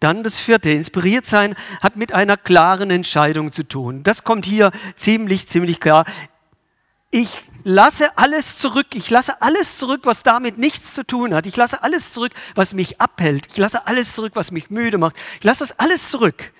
Dann 0.00 0.22
das 0.22 0.38
vierte, 0.38 0.70
inspiriert 0.70 1.26
sein 1.26 1.54
hat 1.80 1.96
mit 1.96 2.12
einer 2.12 2.36
klaren 2.36 2.90
Entscheidung 2.90 3.52
zu 3.52 3.62
tun. 3.62 4.02
Das 4.02 4.24
kommt 4.24 4.46
hier 4.46 4.72
ziemlich, 4.96 5.46
ziemlich 5.46 5.78
klar. 5.78 6.04
Ich 7.10 7.42
lasse 7.64 8.16
alles 8.16 8.58
zurück. 8.58 8.86
Ich 8.94 9.10
lasse 9.10 9.42
alles 9.42 9.78
zurück, 9.78 10.02
was 10.04 10.22
damit 10.22 10.56
nichts 10.56 10.94
zu 10.94 11.06
tun 11.06 11.34
hat. 11.34 11.46
Ich 11.46 11.56
lasse 11.56 11.82
alles 11.82 12.14
zurück, 12.14 12.32
was 12.54 12.72
mich 12.72 13.00
abhält. 13.00 13.48
Ich 13.50 13.58
lasse 13.58 13.86
alles 13.86 14.14
zurück, 14.14 14.32
was 14.34 14.52
mich 14.52 14.70
müde 14.70 14.96
macht. 14.96 15.16
Ich 15.38 15.44
lasse 15.44 15.60
das 15.60 15.78
alles 15.78 16.08
zurück. 16.08 16.52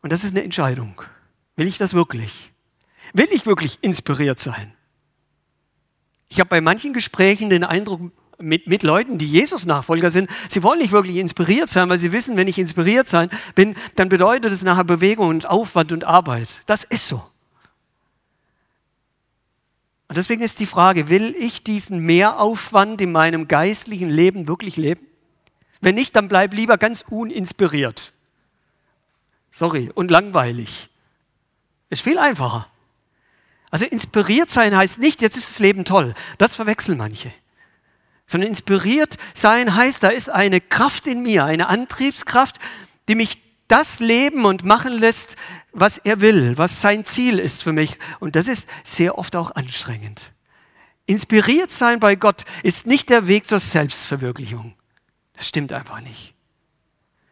Und 0.00 0.10
das 0.10 0.24
ist 0.24 0.34
eine 0.34 0.42
Entscheidung. 0.42 1.02
Will 1.56 1.66
ich 1.66 1.76
das 1.76 1.92
wirklich? 1.92 2.51
Will 3.12 3.28
ich 3.30 3.46
wirklich 3.46 3.78
inspiriert 3.82 4.38
sein? 4.38 4.74
Ich 6.28 6.40
habe 6.40 6.48
bei 6.48 6.60
manchen 6.60 6.92
Gesprächen 6.92 7.50
den 7.50 7.64
Eindruck, 7.64 8.10
mit, 8.38 8.66
mit 8.66 8.82
Leuten, 8.82 9.18
die 9.18 9.28
Jesus-Nachfolger 9.28 10.10
sind, 10.10 10.30
sie 10.48 10.62
wollen 10.62 10.78
nicht 10.78 10.92
wirklich 10.92 11.16
inspiriert 11.16 11.68
sein, 11.68 11.88
weil 11.88 11.98
sie 11.98 12.12
wissen, 12.12 12.36
wenn 12.36 12.48
ich 12.48 12.58
inspiriert 12.58 13.06
sein 13.06 13.30
bin, 13.54 13.76
dann 13.94 14.08
bedeutet 14.08 14.52
es 14.52 14.62
nachher 14.62 14.84
Bewegung 14.84 15.28
und 15.28 15.46
Aufwand 15.46 15.92
und 15.92 16.04
Arbeit. 16.04 16.48
Das 16.66 16.84
ist 16.84 17.06
so. 17.06 17.22
Und 20.08 20.16
deswegen 20.16 20.42
ist 20.42 20.60
die 20.60 20.66
Frage, 20.66 21.08
will 21.08 21.34
ich 21.38 21.62
diesen 21.62 22.00
Mehraufwand 22.00 23.00
in 23.00 23.12
meinem 23.12 23.48
geistlichen 23.48 24.10
Leben 24.10 24.48
wirklich 24.48 24.76
leben? 24.76 25.06
Wenn 25.80 25.94
nicht, 25.94 26.14
dann 26.16 26.28
bleib 26.28 26.54
lieber 26.54 26.78
ganz 26.78 27.04
uninspiriert. 27.08 28.12
Sorry, 29.50 29.90
und 29.94 30.10
langweilig. 30.10 30.90
Ist 31.90 32.02
viel 32.02 32.18
einfacher. 32.18 32.71
Also 33.72 33.86
inspiriert 33.86 34.50
sein 34.50 34.76
heißt 34.76 34.98
nicht, 34.98 35.22
jetzt 35.22 35.38
ist 35.38 35.48
das 35.48 35.58
Leben 35.58 35.84
toll. 35.84 36.14
Das 36.36 36.54
verwechseln 36.54 36.98
manche. 36.98 37.32
Sondern 38.26 38.50
inspiriert 38.50 39.16
sein 39.34 39.74
heißt, 39.74 40.02
da 40.02 40.08
ist 40.08 40.28
eine 40.28 40.60
Kraft 40.60 41.06
in 41.06 41.22
mir, 41.22 41.46
eine 41.46 41.68
Antriebskraft, 41.68 42.58
die 43.08 43.14
mich 43.14 43.40
das 43.68 43.98
leben 43.98 44.44
und 44.44 44.64
machen 44.64 44.92
lässt, 44.92 45.36
was 45.72 45.96
er 45.96 46.20
will, 46.20 46.58
was 46.58 46.82
sein 46.82 47.06
Ziel 47.06 47.38
ist 47.38 47.62
für 47.62 47.72
mich. 47.72 47.98
Und 48.20 48.36
das 48.36 48.46
ist 48.46 48.68
sehr 48.84 49.16
oft 49.16 49.34
auch 49.36 49.52
anstrengend. 49.52 50.32
Inspiriert 51.06 51.72
sein 51.72 51.98
bei 51.98 52.14
Gott 52.14 52.42
ist 52.62 52.86
nicht 52.86 53.08
der 53.08 53.26
Weg 53.26 53.48
zur 53.48 53.58
Selbstverwirklichung. 53.58 54.74
Das 55.32 55.48
stimmt 55.48 55.72
einfach 55.72 56.02
nicht. 56.02 56.34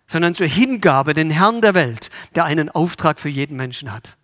Sondern 0.07 0.35
zur 0.35 0.47
Hingabe, 0.47 1.13
den 1.13 1.31
Herrn 1.31 1.61
der 1.61 1.75
Welt, 1.75 2.09
der 2.35 2.45
einen 2.45 2.71
Auftrag 2.71 3.21
für 3.21 3.29
jeden 3.29 3.59
Menschen 3.59 3.93
hat. 3.93 4.17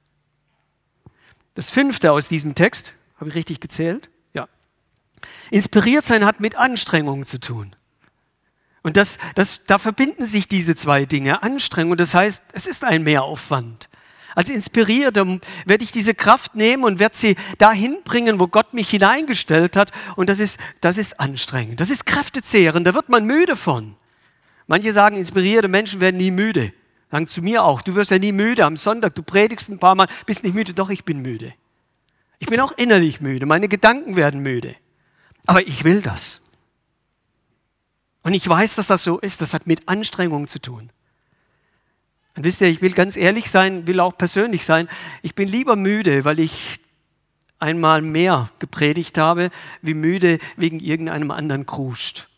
Das 1.57 1.71
fünfte 1.71 2.13
aus 2.13 2.29
diesem 2.29 2.55
Text, 2.55 2.93
habe 3.19 3.31
ich 3.31 3.35
richtig 3.35 3.61
gezählt? 3.61 4.11
Ja. 4.35 4.47
Inspiriert 5.51 6.05
sein 6.05 6.25
hat 6.25 6.39
mit 6.39 6.55
Anstrengungen 6.55 7.25
zu 7.25 7.41
tun. 7.41 7.75
Und 8.83 8.97
das, 8.97 9.19
das, 9.35 9.65
da 9.65 9.79
verbinden 9.79 10.27
sich 10.27 10.47
diese 10.47 10.77
zwei 10.77 11.07
Dinge, 11.07 11.43
Anstrengung, 11.43 11.97
das 11.97 12.15
heißt, 12.15 12.43
es 12.53 12.67
ist 12.67 12.85
ein 12.85 13.03
Mehraufwand. 13.03 13.89
Als 14.37 14.51
Inspirierter 14.51 15.27
werde 15.65 15.83
ich 15.83 15.93
diese 15.93 16.15
Kraft 16.15 16.57
nehmen 16.57 16.85
und 16.85 16.99
werde 16.99 17.17
sie 17.17 17.37
dahin 17.57 18.03
bringen, 18.05 18.39
wo 18.39 18.49
Gott 18.49 18.75
mich 18.75 18.91
hineingestellt 18.91 19.79
hat. 19.79 19.93
Und 20.15 20.29
das 20.29 20.41
ist, 20.41 20.61
das 20.83 20.99
ist 20.99 21.19
anstrengend. 21.19 21.81
Das 21.81 21.89
ist 21.89 22.05
kräftezehrend. 22.05 22.87
Da 22.87 22.93
wird 22.93 23.09
man 23.09 23.25
müde 23.25 23.57
von. 23.57 23.97
Manche 24.67 24.93
sagen, 24.93 25.17
inspirierte 25.17 25.69
Menschen 25.69 26.01
werden 26.01 26.19
nie 26.19 26.31
müde. 26.31 26.75
Sagen 27.11 27.27
zu 27.27 27.41
mir 27.41 27.63
auch, 27.63 27.83
du 27.83 27.95
wirst 27.95 28.11
ja 28.11 28.19
nie 28.19 28.33
müde 28.33 28.65
am 28.65 28.77
Sonntag, 28.77 29.15
du 29.15 29.23
predigst 29.23 29.69
ein 29.69 29.79
paar 29.79 29.95
Mal, 29.95 30.09
bist 30.27 30.43
nicht 30.43 30.55
müde. 30.55 30.75
Doch, 30.75 30.91
ich 30.91 31.05
bin 31.05 31.21
müde. 31.21 31.55
Ich 32.39 32.49
bin 32.49 32.61
auch 32.61 32.73
innerlich 32.73 33.21
müde, 33.21 33.47
meine 33.47 33.69
Gedanken 33.69 34.17
werden 34.17 34.41
müde. 34.41 34.77
Aber 35.47 35.67
ich 35.67 35.85
will 35.85 36.03
das. 36.03 36.43
Und 38.23 38.35
ich 38.35 38.47
weiß, 38.47 38.75
dass 38.75 38.89
das 38.89 39.05
so 39.05 39.19
ist, 39.19 39.41
das 39.41 39.55
hat 39.55 39.67
mit 39.67 39.89
Anstrengung 39.89 40.49
zu 40.49 40.61
tun. 40.61 40.91
Und 42.35 42.45
wisst 42.45 42.61
ihr, 42.61 42.69
ich 42.69 42.83
will 42.83 42.93
ganz 42.93 43.17
ehrlich 43.17 43.51
sein, 43.51 43.87
will 43.87 44.01
auch 44.01 44.19
persönlich 44.19 44.65
sein, 44.65 44.89
ich 45.23 45.35
bin 45.35 45.49
lieber 45.49 45.77
müde, 45.77 46.25
weil 46.25 46.39
ich 46.41 46.81
einmal 47.59 48.03
mehr 48.03 48.51
gepredigt 48.59 49.17
habe, 49.17 49.51
wie 49.81 49.95
müde 49.95 50.39
wegen 50.57 50.81
irgendeinem 50.81 51.31
anderen 51.31 51.65
kruscht. 51.65 52.29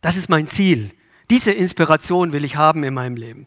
Das 0.00 0.16
ist 0.16 0.28
mein 0.28 0.46
Ziel. 0.46 0.90
Diese 1.30 1.52
Inspiration 1.52 2.32
will 2.32 2.44
ich 2.44 2.56
haben 2.56 2.84
in 2.84 2.94
meinem 2.94 3.16
Leben. 3.16 3.46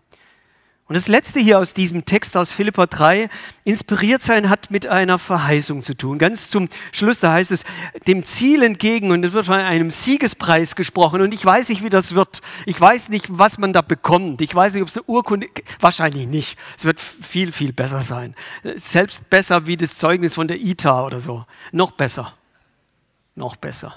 Und 0.92 0.96
das 0.96 1.08
letzte 1.08 1.40
hier 1.40 1.58
aus 1.58 1.74
diesem 1.74 2.04
Text 2.04 2.36
aus 2.36 2.52
Philippa 2.52 2.86
3, 2.86 3.30
inspiriert 3.64 4.22
sein 4.22 4.50
hat 4.50 4.72
mit 4.72 4.88
einer 4.88 5.18
Verheißung 5.18 5.82
zu 5.82 5.96
tun. 5.96 6.18
Ganz 6.18 6.50
zum 6.50 6.68
Schluss, 6.92 7.22
da 7.22 7.32
heißt 7.32 7.54
es, 7.54 7.64
dem 8.08 8.26
Ziel 8.26 8.62
entgegen 8.62 9.12
und 9.12 9.24
es 9.24 9.32
wird 9.32 9.46
von 9.46 9.56
einem 9.56 9.90
Siegespreis 9.90 10.76
gesprochen 10.76 11.22
und 11.22 11.34
ich 11.34 11.46
weiß 11.46 11.70
nicht, 11.70 11.82
wie 11.82 11.90
das 11.90 12.14
wird. 12.14 12.42
Ich 12.66 12.82
weiß 12.82 13.08
nicht, 13.08 13.28
was 13.30 13.58
man 13.58 13.72
da 13.72 13.82
bekommt. 13.82 14.42
Ich 14.42 14.54
weiß 14.54 14.74
nicht, 14.74 14.82
ob 14.82 14.90
es 14.90 14.98
eine 14.98 15.06
Urkunde, 15.06 15.48
wahrscheinlich 15.80 16.28
nicht. 16.28 16.60
Es 16.78 16.84
wird 16.84 17.00
viel, 17.00 17.54
viel 17.54 17.72
besser 17.72 18.02
sein. 18.02 18.36
Selbst 18.76 19.30
besser 19.30 19.68
wie 19.68 19.78
das 19.78 19.98
Zeugnis 19.98 20.34
von 20.34 20.50
der 20.50 20.60
ITA 20.60 21.06
oder 21.06 21.22
so. 21.22 21.46
Noch 21.72 21.92
besser. 21.92 22.34
Noch 23.36 23.56
besser. 23.56 23.96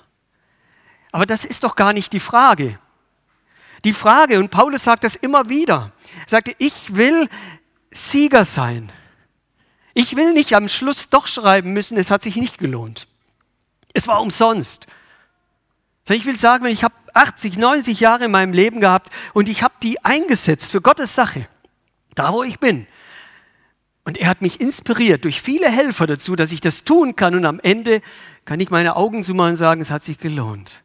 Aber 1.11 1.27
das 1.27 1.45
ist 1.45 1.65
doch 1.65 1.75
gar 1.75 1.93
nicht 1.93 2.13
die 2.13 2.21
Frage 2.21 2.79
die 3.85 3.93
Frage, 3.93 4.39
und 4.39 4.51
Paulus 4.51 4.85
sagt 4.85 5.05
das 5.05 5.15
immer 5.15 5.49
wieder, 5.49 5.93
er 6.23 6.29
sagte, 6.29 6.55
ich 6.59 6.97
will 6.97 7.29
Sieger 7.91 8.45
sein. 8.45 8.91
Ich 9.95 10.17
will 10.17 10.33
nicht 10.33 10.55
am 10.55 10.69
Schluss 10.69 11.09
doch 11.09 11.29
schreiben 11.29 11.73
müssen, 11.73 11.97
es 11.97 12.11
hat 12.11 12.23
sich 12.23 12.37
nicht 12.37 12.59
gelohnt. 12.59 13.07
Es 13.93 14.09
war 14.09 14.21
umsonst. 14.21 14.87
Ich 16.09 16.27
will 16.27 16.37
sagen, 16.37 16.67
ich 16.67 16.83
habe 16.83 16.95
80, 17.15 17.57
90 17.57 18.01
Jahre 18.01 18.25
in 18.25 18.31
meinem 18.33 18.53
Leben 18.53 18.81
gehabt 18.81 19.11
und 19.33 19.49
ich 19.49 19.63
habe 19.63 19.75
die 19.83 20.05
eingesetzt 20.05 20.73
für 20.73 20.81
Gottes 20.81 21.15
Sache, 21.15 21.49
da 22.15 22.33
wo 22.33 22.43
ich 22.43 22.59
bin. 22.59 22.87
Und 24.05 24.19
er 24.19 24.29
hat 24.29 24.43
mich 24.43 24.61
inspiriert 24.61 25.25
durch 25.25 25.41
viele 25.41 25.71
Helfer 25.71 26.07
dazu, 26.07 26.37
dass 26.37 26.53
ich 26.53 26.61
das 26.61 26.85
tun 26.85 27.17
kann 27.17 27.35
und 27.35 27.47
am 27.47 27.61
Ende 27.61 28.03
kann 28.45 28.61
ich 28.61 28.71
meine 28.71 28.97
Augen 28.97 29.23
zumachen 29.23 29.53
und 29.53 29.57
sagen, 29.57 29.81
es 29.81 29.91
hat 29.91 30.05
sich 30.05 30.19
gelohnt. 30.19 30.84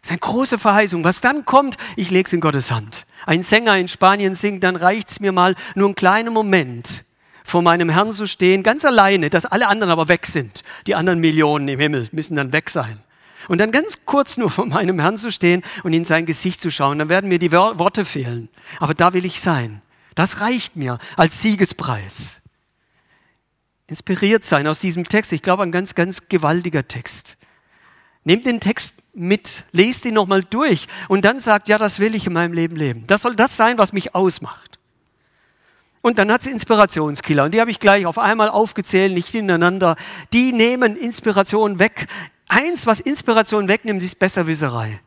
Das 0.00 0.10
ist 0.10 0.12
eine 0.12 0.18
große 0.20 0.58
Verheißung. 0.58 1.04
Was 1.04 1.20
dann 1.20 1.44
kommt, 1.44 1.76
ich 1.96 2.10
lege 2.10 2.26
es 2.26 2.32
in 2.32 2.40
Gottes 2.40 2.70
Hand. 2.70 3.06
Ein 3.26 3.42
Sänger 3.42 3.76
in 3.76 3.88
Spanien 3.88 4.34
singt, 4.34 4.64
dann 4.64 4.76
reicht 4.76 5.10
es 5.10 5.20
mir 5.20 5.32
mal 5.32 5.54
nur 5.74 5.88
einen 5.88 5.94
kleinen 5.94 6.32
Moment 6.32 7.04
vor 7.44 7.62
meinem 7.62 7.90
Herrn 7.90 8.12
zu 8.12 8.26
stehen, 8.26 8.62
ganz 8.62 8.84
alleine, 8.84 9.28
dass 9.28 9.44
alle 9.44 9.66
anderen 9.68 9.90
aber 9.90 10.08
weg 10.08 10.26
sind. 10.26 10.62
Die 10.86 10.94
anderen 10.94 11.18
Millionen 11.20 11.68
im 11.68 11.80
Himmel 11.80 12.08
müssen 12.12 12.36
dann 12.36 12.52
weg 12.52 12.70
sein. 12.70 13.02
Und 13.48 13.58
dann 13.58 13.72
ganz 13.72 14.00
kurz 14.06 14.36
nur 14.36 14.50
vor 14.50 14.66
meinem 14.66 15.00
Herrn 15.00 15.16
zu 15.16 15.32
stehen 15.32 15.62
und 15.82 15.92
in 15.92 16.04
sein 16.04 16.26
Gesicht 16.26 16.60
zu 16.60 16.70
schauen, 16.70 16.98
dann 16.98 17.08
werden 17.08 17.28
mir 17.28 17.38
die 17.38 17.52
Worte 17.52 18.04
fehlen. 18.04 18.48
Aber 18.78 18.94
da 18.94 19.12
will 19.12 19.24
ich 19.24 19.40
sein. 19.40 19.82
Das 20.14 20.40
reicht 20.40 20.76
mir 20.76 20.98
als 21.16 21.42
Siegespreis. 21.42 22.42
Inspiriert 23.86 24.44
sein 24.44 24.66
aus 24.66 24.78
diesem 24.78 25.08
Text. 25.08 25.32
Ich 25.32 25.42
glaube, 25.42 25.64
ein 25.64 25.72
ganz, 25.72 25.94
ganz 25.94 26.28
gewaltiger 26.28 26.86
Text. 26.86 27.36
Nehmt 28.30 28.46
den 28.46 28.60
Text 28.60 29.02
mit, 29.12 29.64
lest 29.72 30.04
ihn 30.04 30.14
nochmal 30.14 30.44
durch 30.44 30.86
und 31.08 31.24
dann 31.24 31.40
sagt, 31.40 31.68
ja, 31.68 31.78
das 31.78 31.98
will 31.98 32.14
ich 32.14 32.28
in 32.28 32.32
meinem 32.32 32.52
Leben 32.52 32.76
leben. 32.76 33.04
Das 33.08 33.22
soll 33.22 33.34
das 33.34 33.56
sein, 33.56 33.76
was 33.76 33.92
mich 33.92 34.14
ausmacht. 34.14 34.78
Und 36.00 36.16
dann 36.16 36.30
hat 36.30 36.42
es 36.42 36.46
Inspirationskiller. 36.46 37.42
Und 37.42 37.54
die 37.54 37.60
habe 37.60 37.72
ich 37.72 37.80
gleich 37.80 38.06
auf 38.06 38.18
einmal 38.18 38.48
aufgezählt, 38.48 39.14
nicht 39.14 39.30
hintereinander. 39.30 39.96
Die 40.32 40.52
nehmen 40.52 40.94
Inspiration 40.94 41.80
weg. 41.80 42.06
Eins, 42.46 42.86
was 42.86 43.00
Inspiration 43.00 43.66
wegnimmt, 43.66 44.00
ist 44.00 44.20
Besserwisserei. 44.20 45.00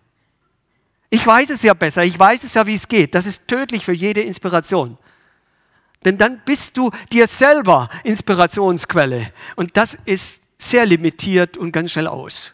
Ich 1.09 1.25
weiß 1.25 1.49
es 1.51 1.63
ja 1.63 1.73
besser, 1.73 2.03
ich 2.03 2.19
weiß 2.19 2.43
es 2.43 2.55
ja, 2.55 2.67
wie 2.67 2.73
es 2.73 2.89
geht. 2.89 3.15
Das 3.15 3.25
ist 3.25 3.47
tödlich 3.47 3.85
für 3.85 3.93
jede 3.93 4.19
Inspiration. 4.19 4.97
Denn 6.03 6.17
dann 6.17 6.41
bist 6.43 6.75
du 6.75 6.91
dir 7.09 7.25
selber 7.27 7.87
Inspirationsquelle. 8.03 9.31
Und 9.55 9.77
das 9.77 9.97
ist 10.03 10.41
sehr 10.57 10.85
limitiert 10.85 11.55
und 11.55 11.71
ganz 11.71 11.93
schnell 11.93 12.07
aus. 12.07 12.51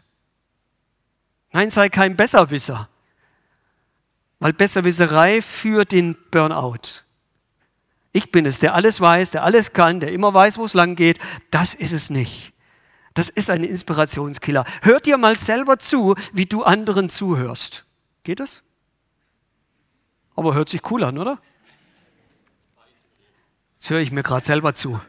Nein, 1.51 1.69
sei 1.69 1.89
kein 1.89 2.15
Besserwisser. 2.15 2.89
Weil 4.39 4.53
Besserwisserei 4.53 5.41
führt 5.41 5.93
in 5.93 6.17
Burnout. 6.31 7.03
Ich 8.11 8.31
bin 8.31 8.45
es, 8.45 8.59
der 8.59 8.73
alles 8.73 9.01
weiß, 9.01 9.31
der 9.31 9.43
alles 9.43 9.73
kann, 9.73 9.99
der 9.99 10.11
immer 10.11 10.33
weiß, 10.33 10.57
wo 10.57 10.65
es 10.65 10.73
lang 10.73 10.95
geht. 10.95 11.19
Das 11.51 11.73
ist 11.73 11.91
es 11.91 12.09
nicht. 12.09 12.53
Das 13.13 13.29
ist 13.29 13.49
ein 13.49 13.63
Inspirationskiller. 13.63 14.63
Hört 14.81 15.05
dir 15.05 15.17
mal 15.17 15.35
selber 15.35 15.77
zu, 15.77 16.15
wie 16.33 16.45
du 16.45 16.63
anderen 16.63 17.09
zuhörst. 17.09 17.85
Geht 18.23 18.39
das? 18.39 18.63
Aber 20.35 20.53
hört 20.53 20.69
sich 20.69 20.89
cool 20.89 21.03
an, 21.03 21.17
oder? 21.17 21.39
Jetzt 23.73 23.89
höre 23.89 23.99
ich 23.99 24.11
mir 24.11 24.23
gerade 24.23 24.45
selber 24.45 24.73
zu. 24.73 25.01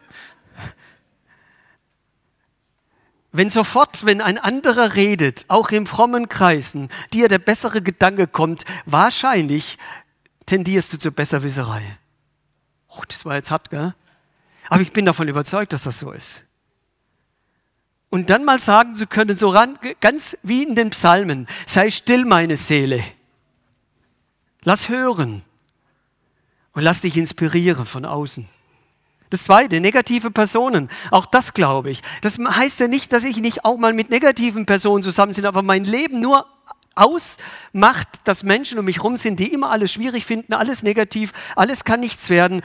Wenn 3.33 3.49
sofort, 3.49 4.05
wenn 4.05 4.21
ein 4.21 4.39
anderer 4.39 4.95
redet, 4.95 5.45
auch 5.49 5.71
in 5.71 5.87
frommen 5.87 6.29
Kreisen, 6.29 6.89
dir 7.13 7.29
der 7.29 7.39
bessere 7.39 7.81
Gedanke 7.81 8.27
kommt, 8.27 8.65
wahrscheinlich 8.87 9.79
tendierst 10.47 10.93
du 10.93 10.99
zur 10.99 11.13
Besserwisserei. 11.13 11.83
Oh, 12.89 13.03
das 13.07 13.25
war 13.25 13.37
jetzt 13.37 13.53
hart, 13.53 13.71
gell? 13.71 13.95
Aber 14.69 14.83
ich 14.83 14.93
bin 14.93 15.07
davon 15.07 15.29
überzeugt, 15.29 15.73
dass 15.73 15.85
das 15.85 15.99
so 15.99 16.11
ist. 16.11 16.43
Und 18.09 18.31
dann 18.31 18.45
mal 18.45 18.59
sagen 18.59 18.95
zu 18.95 19.07
können, 19.07 19.37
so 19.37 19.49
ran, 19.49 19.79
ganz 20.01 20.37
wie 20.43 20.65
in 20.65 20.75
den 20.75 20.91
Psalmen, 20.91 21.47
sei 21.67 21.91
still, 21.91 22.25
meine 22.25 22.57
Seele. 22.57 23.03
Lass 24.65 24.89
hören 24.89 25.43
und 26.73 26.83
lass 26.83 27.01
dich 27.03 27.17
inspirieren 27.17 27.87
von 27.87 28.05
außen. 28.05 28.49
Das 29.31 29.45
zweite, 29.45 29.81
negative 29.81 30.31
Personen. 30.31 30.91
Auch 31.13 31.25
das 31.25 31.55
glaube 31.55 31.91
ich. 31.91 32.03
Das 32.21 32.39
heißt 32.39 32.81
ja 32.81 32.89
nicht, 32.89 33.13
dass 33.13 33.25
ich 33.25 33.37
nicht 33.37 33.65
auch 33.65 33.79
mal 33.79 33.93
mit 33.93 34.11
negativen 34.11 34.67
Personen 34.67 35.03
zusammen 35.03 35.33
bin, 35.33 35.47
aber 35.47 35.63
mein 35.63 35.85
Leben 35.85 36.21
nur 36.21 36.47
ausmacht, 36.97 38.09
dass 38.25 38.43
Menschen 38.43 38.79
um 38.79 38.85
mich 38.85 38.97
herum 38.97 39.17
sind, 39.17 39.39
die 39.39 39.53
immer 39.53 39.71
alles 39.71 39.93
schwierig 39.93 40.27
finden, 40.27 40.53
alles 40.53 40.83
negativ, 40.83 41.33
alles 41.55 41.85
kann 41.85 42.01
nichts 42.01 42.29
werden, 42.29 42.63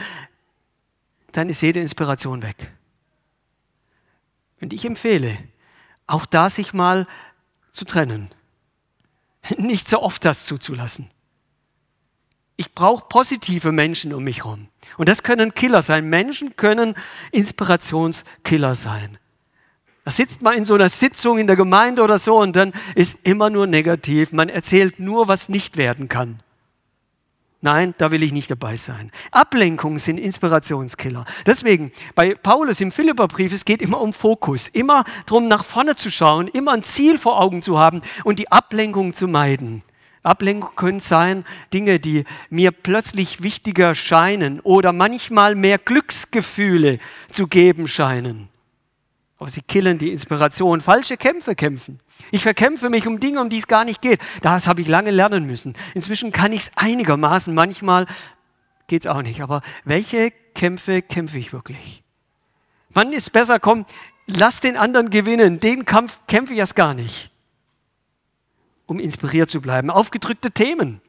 dann 1.32 1.50
ist 1.50 1.62
jede 1.62 1.80
Inspiration 1.80 2.42
weg. 2.42 2.72
Und 4.60 4.74
ich 4.74 4.86
empfehle, 4.86 5.38
auch 6.08 6.26
da 6.26 6.50
sich 6.50 6.74
mal 6.74 7.08
zu 7.72 7.86
trennen. 7.86 8.32
Nicht 9.58 9.88
so 9.88 10.02
oft 10.02 10.26
das 10.26 10.46
zuzulassen. 10.46 11.12
Ich 12.58 12.74
brauche 12.74 13.06
positive 13.08 13.72
Menschen 13.72 14.14
um 14.14 14.24
mich 14.24 14.38
herum. 14.38 14.70
Und 14.98 15.10
das 15.10 15.24
können 15.24 15.54
Killer 15.54 15.82
sein. 15.82 16.10
Menschen 16.10 16.56
können 16.56 16.96
Inspirationskiller 17.32 18.75
sein. 18.75 19.18
Da 20.06 20.12
sitzt 20.12 20.44
man 20.44 20.56
in 20.56 20.63
so 20.63 20.75
einer 20.75 20.89
Sitzung 20.89 21.39
in 21.39 21.48
der 21.48 21.56
Gemeinde 21.56 22.04
oder 22.04 22.20
so 22.20 22.39
und 22.39 22.56
dann 22.56 22.74
ist 22.94 23.25
immer 23.25 23.50
nur 23.50 23.65
negativ. 23.65 24.34
Man 24.34 24.50
erzählt 24.50 25.00
nur, 25.00 25.27
was 25.27 25.50
nicht 25.50 25.77
werden 25.77 26.08
kann. 26.08 26.42
Nein, 27.62 27.96
da 27.98 28.12
will 28.12 28.22
ich 28.22 28.32
nicht 28.32 28.51
dabei 28.51 28.77
sein. 28.77 29.12
Ablenkungen 29.32 29.98
sind 29.98 30.20
Inspirationskiller. 30.20 31.25
Deswegen, 31.48 31.92
bei 32.13 32.36
Paulus 32.36 32.80
im 32.80 32.92
Philipperbrief, 32.92 33.51
es 33.51 33.65
geht 33.65 33.82
immer 33.82 34.00
um 34.00 34.13
Fokus, 34.13 34.68
immer 34.68 35.04
darum, 35.25 35.48
nach 35.48 35.65
vorne 35.65 35.96
zu 35.96 36.12
schauen, 36.12 36.48
immer 36.48 36.74
ein 36.74 36.84
Ziel 36.84 37.18
vor 37.18 37.42
Augen 37.42 37.63
zu 37.63 37.80
haben 37.80 38.01
und 38.24 38.38
die 38.38 38.51
Ablenkung 38.51 39.16
zu 39.16 39.27
meiden. 39.27 39.81
Ablenkung 40.25 40.75
können 40.75 41.00
sein 41.00 41.46
Dinge, 41.74 42.00
die 42.00 42.24
mir 42.50 42.72
plötzlich 42.72 43.44
wichtiger 43.44 43.96
scheinen 43.96 44.59
oder 44.61 44.94
manchmal 44.94 45.55
mehr 45.55 45.77
Glücksgefühle 45.77 47.00
zu 47.31 47.48
geben 47.48 47.88
scheinen. 47.88 48.50
Aber 49.38 49.50
sie 49.50 49.61
killen 49.61 49.98
die 49.98 50.11
Inspiration. 50.11 50.81
Falsche 50.81 51.18
Kämpfe 51.18 51.55
kämpfen. 51.55 52.00
Ich 52.31 52.44
verkämpfe 52.44 52.90
mich 52.90 53.05
um 53.05 53.20
Dinge, 53.20 53.42
um 53.42 53.50
die 53.50 53.57
es 53.57 53.68
gar 53.68 53.83
nicht 53.83 54.01
geht. 54.01 54.20
Das 54.42 54.68
habe 54.68 54.81
ich 54.81 54.88
lange 54.88 55.11
lernen 55.11 55.46
müssen. 55.46 55.75
Inzwischen 55.94 56.31
kann 56.31 56.53
ich 56.53 56.61
es 56.61 56.77
einigermaßen. 56.77 57.53
Manchmal 57.53 58.05
geht 58.88 59.05
es 59.05 59.07
auch 59.07 59.22
nicht. 59.22 59.42
Aber 59.42 59.61
welche 59.83 60.31
Kämpfe 60.53 61.01
kämpfe 61.01 61.38
ich 61.38 61.51
wirklich? 61.51 62.01
Wann 62.90 63.11
ist 63.11 63.33
besser, 63.33 63.59
komm, 63.59 63.85
lass 64.25 64.61
den 64.61 64.77
anderen 64.77 65.09
gewinnen. 65.09 65.59
Den 65.59 65.83
Kampf 65.83 66.20
kämpfe 66.27 66.53
ich 66.53 66.59
erst 66.59 66.77
gar 66.77 66.94
nicht. 66.94 67.29
Um 68.86 69.00
inspiriert 69.00 69.50
zu 69.50 69.62
bleiben. 69.62 69.90
Aufgedrückte 69.90 70.52
Themen 70.52 71.02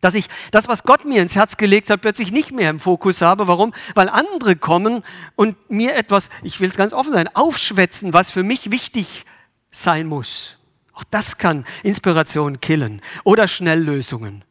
dass 0.00 0.14
ich 0.14 0.28
das, 0.50 0.68
was 0.68 0.84
Gott 0.84 1.04
mir 1.04 1.22
ins 1.22 1.36
Herz 1.36 1.56
gelegt 1.56 1.90
hat, 1.90 2.00
plötzlich 2.00 2.32
nicht 2.32 2.52
mehr 2.52 2.70
im 2.70 2.80
Fokus 2.80 3.20
habe. 3.20 3.48
Warum? 3.48 3.72
Weil 3.94 4.08
andere 4.08 4.56
kommen 4.56 5.02
und 5.36 5.56
mir 5.70 5.94
etwas, 5.94 6.30
ich 6.42 6.60
will 6.60 6.68
es 6.68 6.76
ganz 6.76 6.92
offen 6.92 7.12
sein, 7.12 7.28
aufschwätzen, 7.34 8.12
was 8.12 8.30
für 8.30 8.42
mich 8.42 8.70
wichtig 8.70 9.26
sein 9.70 10.06
muss. 10.06 10.56
Auch 10.94 11.04
das 11.10 11.38
kann 11.38 11.64
Inspiration 11.82 12.60
killen. 12.60 13.02
Oder 13.24 13.46
Schnelllösungen. 13.46 14.44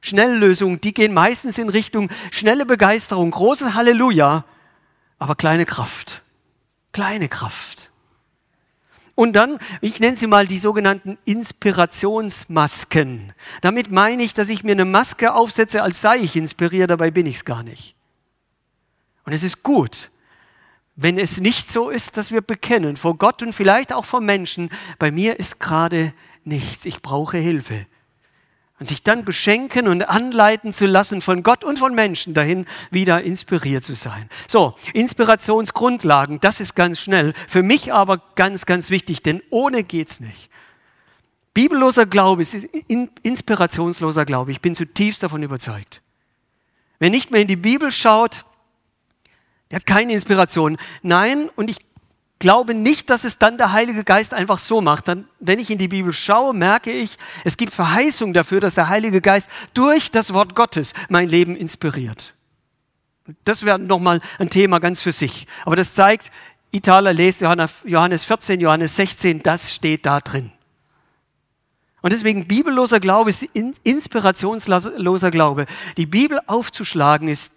Schnelllösungen, 0.00 0.80
die 0.80 0.94
gehen 0.94 1.12
meistens 1.14 1.58
in 1.58 1.68
Richtung 1.68 2.10
schnelle 2.30 2.64
Begeisterung, 2.64 3.30
großes 3.30 3.74
Halleluja, 3.74 4.44
aber 5.18 5.34
kleine 5.34 5.66
Kraft. 5.66 6.22
Kleine 6.92 7.28
Kraft. 7.28 7.90
Und 9.16 9.32
dann, 9.32 9.58
ich 9.80 9.98
nenne 9.98 10.14
sie 10.14 10.28
mal 10.28 10.46
die 10.46 10.58
sogenannten 10.58 11.18
Inspirationsmasken. 11.24 13.32
Damit 13.62 13.90
meine 13.90 14.22
ich, 14.22 14.34
dass 14.34 14.50
ich 14.50 14.62
mir 14.62 14.72
eine 14.72 14.84
Maske 14.84 15.32
aufsetze, 15.34 15.82
als 15.82 16.02
sei 16.02 16.18
ich 16.18 16.36
inspiriert, 16.36 16.90
dabei 16.90 17.10
bin 17.10 17.26
ich 17.26 17.34
es 17.36 17.44
gar 17.44 17.64
nicht. 17.64 17.96
Und 19.24 19.32
es 19.32 19.42
ist 19.42 19.64
gut, 19.64 20.10
wenn 20.96 21.18
es 21.18 21.40
nicht 21.40 21.68
so 21.68 21.88
ist, 21.90 22.18
dass 22.18 22.30
wir 22.30 22.42
bekennen 22.42 22.96
vor 22.96 23.16
Gott 23.16 23.42
und 23.42 23.54
vielleicht 23.54 23.92
auch 23.92 24.04
vor 24.04 24.20
Menschen, 24.20 24.68
bei 24.98 25.10
mir 25.10 25.40
ist 25.40 25.58
gerade 25.60 26.12
nichts, 26.44 26.86
ich 26.86 27.02
brauche 27.02 27.38
Hilfe 27.38 27.86
und 28.78 28.86
sich 28.86 29.02
dann 29.02 29.24
beschenken 29.24 29.88
und 29.88 30.02
anleiten 30.02 30.72
zu 30.72 30.86
lassen 30.86 31.20
von 31.20 31.42
Gott 31.42 31.64
und 31.64 31.78
von 31.78 31.94
Menschen 31.94 32.34
dahin, 32.34 32.66
wieder 32.90 33.22
inspiriert 33.22 33.84
zu 33.84 33.94
sein. 33.94 34.28
So, 34.48 34.74
Inspirationsgrundlagen, 34.92 36.40
das 36.40 36.60
ist 36.60 36.74
ganz 36.74 37.00
schnell. 37.00 37.32
Für 37.48 37.62
mich 37.62 37.92
aber 37.92 38.20
ganz, 38.34 38.66
ganz 38.66 38.90
wichtig, 38.90 39.22
denn 39.22 39.42
ohne 39.50 39.82
geht's 39.82 40.20
nicht. 40.20 40.50
Bibelloser 41.54 42.04
Glaube 42.04 42.42
ist 42.42 42.54
inspirationsloser 43.22 44.26
Glaube. 44.26 44.50
Ich 44.50 44.60
bin 44.60 44.74
zutiefst 44.74 45.22
davon 45.22 45.42
überzeugt. 45.42 46.02
Wer 46.98 47.08
nicht 47.08 47.30
mehr 47.30 47.40
in 47.40 47.48
die 47.48 47.56
Bibel 47.56 47.90
schaut, 47.90 48.44
der 49.70 49.76
hat 49.76 49.86
keine 49.86 50.12
Inspiration. 50.12 50.76
Nein, 51.02 51.48
und 51.56 51.70
ich 51.70 51.78
glaube 52.38 52.74
nicht, 52.74 53.10
dass 53.10 53.24
es 53.24 53.38
dann 53.38 53.58
der 53.58 53.72
Heilige 53.72 54.04
Geist 54.04 54.34
einfach 54.34 54.58
so 54.58 54.80
macht. 54.80 55.08
Dann, 55.08 55.26
wenn 55.40 55.58
ich 55.58 55.70
in 55.70 55.78
die 55.78 55.88
Bibel 55.88 56.12
schaue, 56.12 56.54
merke 56.54 56.92
ich, 56.92 57.16
es 57.44 57.56
gibt 57.56 57.72
Verheißung 57.72 58.32
dafür, 58.32 58.60
dass 58.60 58.74
der 58.74 58.88
Heilige 58.88 59.20
Geist 59.20 59.48
durch 59.74 60.10
das 60.10 60.34
Wort 60.34 60.54
Gottes 60.54 60.92
mein 61.08 61.28
Leben 61.28 61.56
inspiriert. 61.56 62.34
Das 63.44 63.64
wäre 63.64 63.78
nochmal 63.78 64.20
ein 64.38 64.50
Thema 64.50 64.78
ganz 64.78 65.00
für 65.00 65.12
sich. 65.12 65.46
Aber 65.64 65.76
das 65.76 65.94
zeigt, 65.94 66.30
Italer 66.70 67.12
lest 67.12 67.40
Johannes 67.40 68.24
14, 68.24 68.60
Johannes 68.60 68.96
16, 68.96 69.42
das 69.42 69.74
steht 69.74 70.06
da 70.06 70.20
drin. 70.20 70.52
Und 72.02 72.12
deswegen 72.12 72.46
bibelloser 72.46 73.00
Glaube 73.00 73.30
ist 73.30 73.42
inspirationsloser 73.82 75.30
Glaube. 75.30 75.66
Die 75.96 76.06
Bibel 76.06 76.38
aufzuschlagen 76.46 77.28
ist 77.28 77.54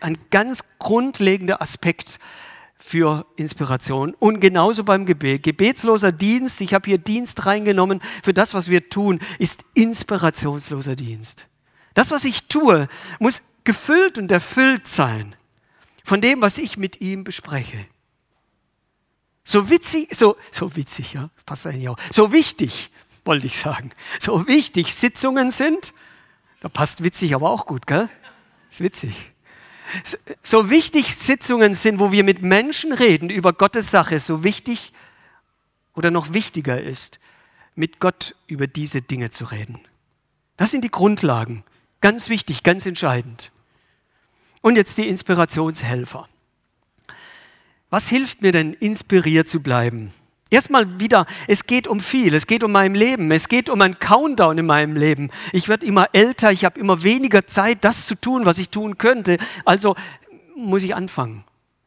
ein 0.00 0.16
ganz 0.30 0.62
grundlegender 0.78 1.60
Aspekt 1.60 2.20
für 2.88 3.26
Inspiration. 3.36 4.14
Und 4.18 4.40
genauso 4.40 4.82
beim 4.82 5.04
Gebet. 5.04 5.42
Gebetsloser 5.42 6.10
Dienst, 6.10 6.62
ich 6.62 6.72
habe 6.72 6.86
hier 6.86 6.96
Dienst 6.96 7.44
reingenommen, 7.44 8.00
für 8.22 8.32
das, 8.32 8.54
was 8.54 8.70
wir 8.70 8.88
tun, 8.88 9.20
ist 9.38 9.62
inspirationsloser 9.74 10.96
Dienst. 10.96 11.48
Das, 11.92 12.10
was 12.10 12.24
ich 12.24 12.44
tue, 12.48 12.88
muss 13.18 13.42
gefüllt 13.64 14.16
und 14.16 14.32
erfüllt 14.32 14.86
sein 14.86 15.36
von 16.02 16.22
dem, 16.22 16.40
was 16.40 16.56
ich 16.56 16.78
mit 16.78 17.02
ihm 17.02 17.24
bespreche. 17.24 17.84
So 19.44 19.68
witzig, 19.68 20.14
so, 20.14 20.36
so 20.50 20.74
witzig, 20.74 21.12
ja, 21.12 21.28
passt 21.44 21.66
eigentlich 21.66 21.90
auch. 21.90 21.98
So 22.10 22.32
wichtig, 22.32 22.90
wollte 23.26 23.46
ich 23.46 23.58
sagen. 23.58 23.90
So 24.18 24.46
wichtig 24.46 24.94
Sitzungen 24.94 25.50
sind, 25.50 25.92
da 26.60 26.70
passt 26.70 27.04
witzig 27.04 27.34
aber 27.34 27.50
auch 27.50 27.66
gut, 27.66 27.86
gell? 27.86 28.08
Ist 28.70 28.80
witzig 28.80 29.32
so 30.42 30.70
wichtig 30.70 31.16
Sitzungen 31.16 31.74
sind, 31.74 31.98
wo 31.98 32.12
wir 32.12 32.24
mit 32.24 32.42
Menschen 32.42 32.92
reden 32.92 33.30
über 33.30 33.52
Gottes 33.52 33.90
Sache, 33.90 34.20
so 34.20 34.44
wichtig 34.44 34.92
oder 35.94 36.10
noch 36.10 36.32
wichtiger 36.32 36.80
ist, 36.80 37.20
mit 37.74 38.00
Gott 38.00 38.34
über 38.46 38.66
diese 38.66 39.02
Dinge 39.02 39.30
zu 39.30 39.44
reden. 39.44 39.78
Das 40.56 40.70
sind 40.70 40.82
die 40.82 40.90
Grundlagen. 40.90 41.64
Ganz 42.00 42.28
wichtig, 42.28 42.62
ganz 42.62 42.86
entscheidend. 42.86 43.50
Und 44.60 44.76
jetzt 44.76 44.98
die 44.98 45.08
Inspirationshelfer. 45.08 46.28
Was 47.90 48.08
hilft 48.08 48.42
mir 48.42 48.52
denn, 48.52 48.74
inspiriert 48.74 49.48
zu 49.48 49.60
bleiben? 49.60 50.12
Erstmal 50.50 50.98
wieder, 50.98 51.26
es 51.46 51.66
geht 51.66 51.86
um 51.86 52.00
viel, 52.00 52.34
es 52.34 52.46
geht 52.46 52.64
um 52.64 52.72
mein 52.72 52.94
Leben, 52.94 53.30
es 53.30 53.48
geht 53.48 53.68
um 53.68 53.82
einen 53.82 53.98
Countdown 53.98 54.56
in 54.56 54.66
meinem 54.66 54.96
Leben. 54.96 55.30
Ich 55.52 55.68
werde 55.68 55.84
immer 55.84 56.08
älter, 56.14 56.50
ich 56.50 56.64
habe 56.64 56.80
immer 56.80 57.02
weniger 57.02 57.46
Zeit, 57.46 57.84
das 57.84 58.06
zu 58.06 58.14
tun, 58.14 58.46
was 58.46 58.58
ich 58.58 58.70
tun 58.70 58.96
könnte. 58.96 59.36
Also 59.66 59.94
muss 60.56 60.82
ich 60.82 60.94
anfangen, 60.94 61.44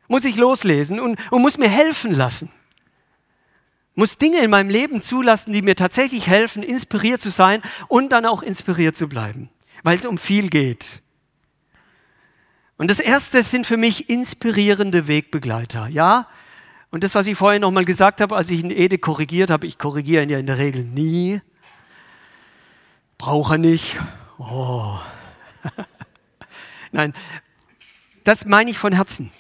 muss 0.08 0.26
ich 0.26 0.36
loslesen 0.36 1.00
und, 1.00 1.20
und 1.32 1.42
muss 1.42 1.58
mir 1.58 1.70
helfen 1.70 2.14
lassen. 2.14 2.52
Muss 3.96 4.20
Dinge 4.20 4.40
in 4.40 4.52
meinem 4.52 4.70
Leben 4.70 5.02
zulassen, 5.02 5.54
die 5.54 5.64
mir 5.64 5.76
tatsächlich 5.76 6.28
helfen, 6.28 6.62
inspiriert 6.62 7.20
zu 7.20 7.32
sein 7.32 7.62
und 7.88 8.10
dann 8.12 8.26
auch 8.26 8.44
inspiriert 8.44 8.96
zu 8.96 9.10
bleiben, 9.10 9.50
weil 9.84 9.98
es 9.98 10.06
um 10.06 10.20
viel 10.20 10.50
geht. 10.50 11.02
Und 12.78 12.90
das 12.90 13.00
erste 13.00 13.44
sind 13.44 13.68
für 13.68 13.78
mich 13.78 14.10
inspirierende 14.10 15.08
Wegbegleiter. 15.08 15.88
Ja, 15.88 16.28
und 16.92 17.06
das, 17.06 17.16
was 17.16 17.26
ich 17.26 17.38
vorhin 17.38 17.62
nochmal 17.62 17.86
gesagt 17.86 18.20
habe, 18.20 18.36
als 18.36 18.52
ich 18.52 18.62
in 18.62 18.70
Ede 18.70 18.98
korrigiert 18.98 19.50
habe, 19.50 19.66
ich 19.66 19.78
korrigiere 19.78 20.24
ihn 20.24 20.30
ja 20.30 20.38
in 20.38 20.46
der 20.46 20.58
Regel 20.58 20.84
nie. 20.84 21.42
Brauche 23.18 23.58
nicht. 23.58 23.98
Oh. 24.38 25.00
Nein, 26.92 27.14
das 28.26 28.46
meine 28.46 28.72
ich 28.72 28.78
von 28.78 28.92
Herzen. 28.92 29.32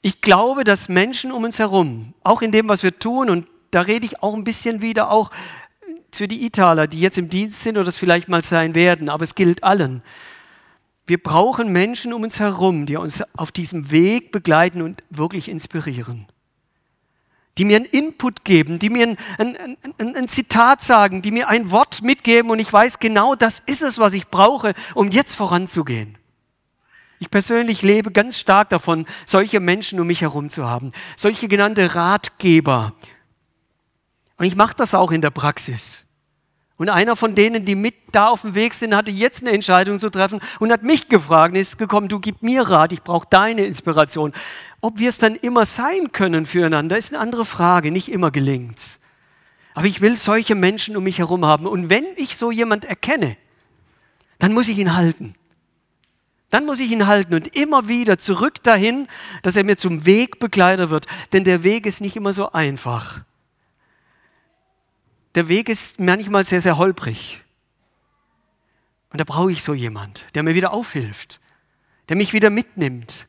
Ich 0.00 0.22
glaube, 0.22 0.64
dass 0.64 0.88
Menschen 0.88 1.32
um 1.32 1.44
uns 1.44 1.58
herum, 1.58 2.14
auch 2.22 2.40
in 2.40 2.50
dem, 2.50 2.68
was 2.68 2.82
wir 2.82 2.98
tun, 2.98 3.28
und 3.28 3.46
da 3.72 3.82
rede 3.82 4.06
ich 4.06 4.22
auch 4.22 4.32
ein 4.32 4.44
bisschen 4.44 4.80
wieder 4.80 5.10
auch 5.10 5.30
für 6.12 6.28
die 6.28 6.46
Italer, 6.46 6.86
die 6.86 7.00
jetzt 7.00 7.18
im 7.18 7.28
Dienst 7.28 7.62
sind 7.62 7.76
oder 7.76 7.84
das 7.84 7.96
vielleicht 7.98 8.28
mal 8.28 8.40
sein 8.40 8.74
werden, 8.74 9.10
aber 9.10 9.24
es 9.24 9.34
gilt 9.34 9.64
allen. 9.64 10.02
Wir 11.06 11.22
brauchen 11.22 11.72
Menschen 11.72 12.14
um 12.14 12.22
uns 12.22 12.40
herum, 12.40 12.86
die 12.86 12.96
uns 12.96 13.22
auf 13.36 13.52
diesem 13.52 13.90
Weg 13.90 14.32
begleiten 14.32 14.80
und 14.80 15.04
wirklich 15.10 15.48
inspirieren 15.48 16.26
die 17.58 17.64
mir 17.64 17.76
einen 17.76 17.86
Input 17.86 18.44
geben, 18.44 18.78
die 18.78 18.90
mir 18.90 19.06
ein, 19.06 19.18
ein, 19.38 19.76
ein, 19.98 20.16
ein, 20.16 20.28
Zitat 20.28 20.80
sagen, 20.80 21.22
die 21.22 21.30
mir 21.30 21.48
ein 21.48 21.70
Wort 21.70 22.02
mitgeben 22.02 22.50
und 22.50 22.58
ich 22.58 22.72
weiß 22.72 22.98
genau, 22.98 23.34
das 23.34 23.60
ist 23.66 23.82
es, 23.82 23.98
was 23.98 24.12
ich 24.12 24.28
brauche, 24.28 24.74
um 24.94 25.08
jetzt 25.08 25.34
voranzugehen. 25.34 26.18
Ich 27.18 27.30
persönlich 27.30 27.82
lebe 27.82 28.12
ganz 28.12 28.38
stark 28.38 28.68
davon, 28.68 29.06
solche 29.24 29.60
Menschen 29.60 29.98
um 30.00 30.06
mich 30.06 30.20
herum 30.20 30.50
zu 30.50 30.68
haben, 30.68 30.92
solche 31.16 31.48
genannte 31.48 31.94
Ratgeber. 31.94 32.92
Und 34.36 34.44
ich 34.44 34.54
mache 34.54 34.76
das 34.76 34.94
auch 34.94 35.10
in 35.10 35.22
der 35.22 35.30
Praxis. 35.30 36.05
Und 36.78 36.90
einer 36.90 37.16
von 37.16 37.34
denen, 37.34 37.64
die 37.64 37.74
mit 37.74 37.94
da 38.12 38.28
auf 38.28 38.42
dem 38.42 38.54
Weg 38.54 38.74
sind, 38.74 38.94
hatte 38.94 39.10
jetzt 39.10 39.42
eine 39.42 39.52
Entscheidung 39.52 39.98
zu 39.98 40.10
treffen 40.10 40.40
und 40.60 40.70
hat 40.70 40.82
mich 40.82 41.08
gefragt, 41.08 41.56
ist 41.56 41.78
gekommen, 41.78 42.08
du 42.08 42.20
gib 42.20 42.42
mir 42.42 42.62
Rat, 42.62 42.92
ich 42.92 43.02
brauche 43.02 43.26
deine 43.30 43.64
Inspiration. 43.64 44.32
Ob 44.82 44.98
wir 44.98 45.08
es 45.08 45.16
dann 45.16 45.36
immer 45.36 45.64
sein 45.64 46.12
können 46.12 46.44
füreinander, 46.44 46.98
ist 46.98 47.14
eine 47.14 47.22
andere 47.22 47.46
Frage, 47.46 47.90
nicht 47.90 48.10
immer 48.10 48.30
gelingt's. 48.30 49.00
Aber 49.72 49.86
ich 49.86 50.02
will 50.02 50.16
solche 50.16 50.54
Menschen 50.54 50.96
um 50.96 51.04
mich 51.04 51.18
herum 51.18 51.46
haben. 51.46 51.66
Und 51.66 51.88
wenn 51.88 52.04
ich 52.16 52.36
so 52.36 52.50
jemand 52.50 52.84
erkenne, 52.84 53.36
dann 54.38 54.52
muss 54.52 54.68
ich 54.68 54.78
ihn 54.78 54.94
halten. 54.94 55.34
Dann 56.50 56.66
muss 56.66 56.80
ich 56.80 56.90
ihn 56.90 57.06
halten 57.06 57.34
und 57.34 57.56
immer 57.56 57.88
wieder 57.88 58.18
zurück 58.18 58.62
dahin, 58.62 59.08
dass 59.42 59.56
er 59.56 59.64
mir 59.64 59.76
zum 59.76 60.04
Wegbegleiter 60.04 60.90
wird. 60.90 61.06
Denn 61.32 61.44
der 61.44 61.62
Weg 61.62 61.86
ist 61.86 62.00
nicht 62.00 62.16
immer 62.16 62.32
so 62.32 62.52
einfach 62.52 63.22
der 65.36 65.48
Weg 65.48 65.68
ist 65.68 66.00
manchmal 66.00 66.44
sehr, 66.44 66.62
sehr 66.62 66.78
holprig. 66.78 67.42
Und 69.10 69.20
da 69.20 69.24
brauche 69.24 69.52
ich 69.52 69.62
so 69.62 69.74
jemand, 69.74 70.24
der 70.34 70.42
mir 70.42 70.54
wieder 70.54 70.72
aufhilft, 70.72 71.40
der 72.08 72.16
mich 72.16 72.32
wieder 72.32 72.50
mitnimmt, 72.50 73.28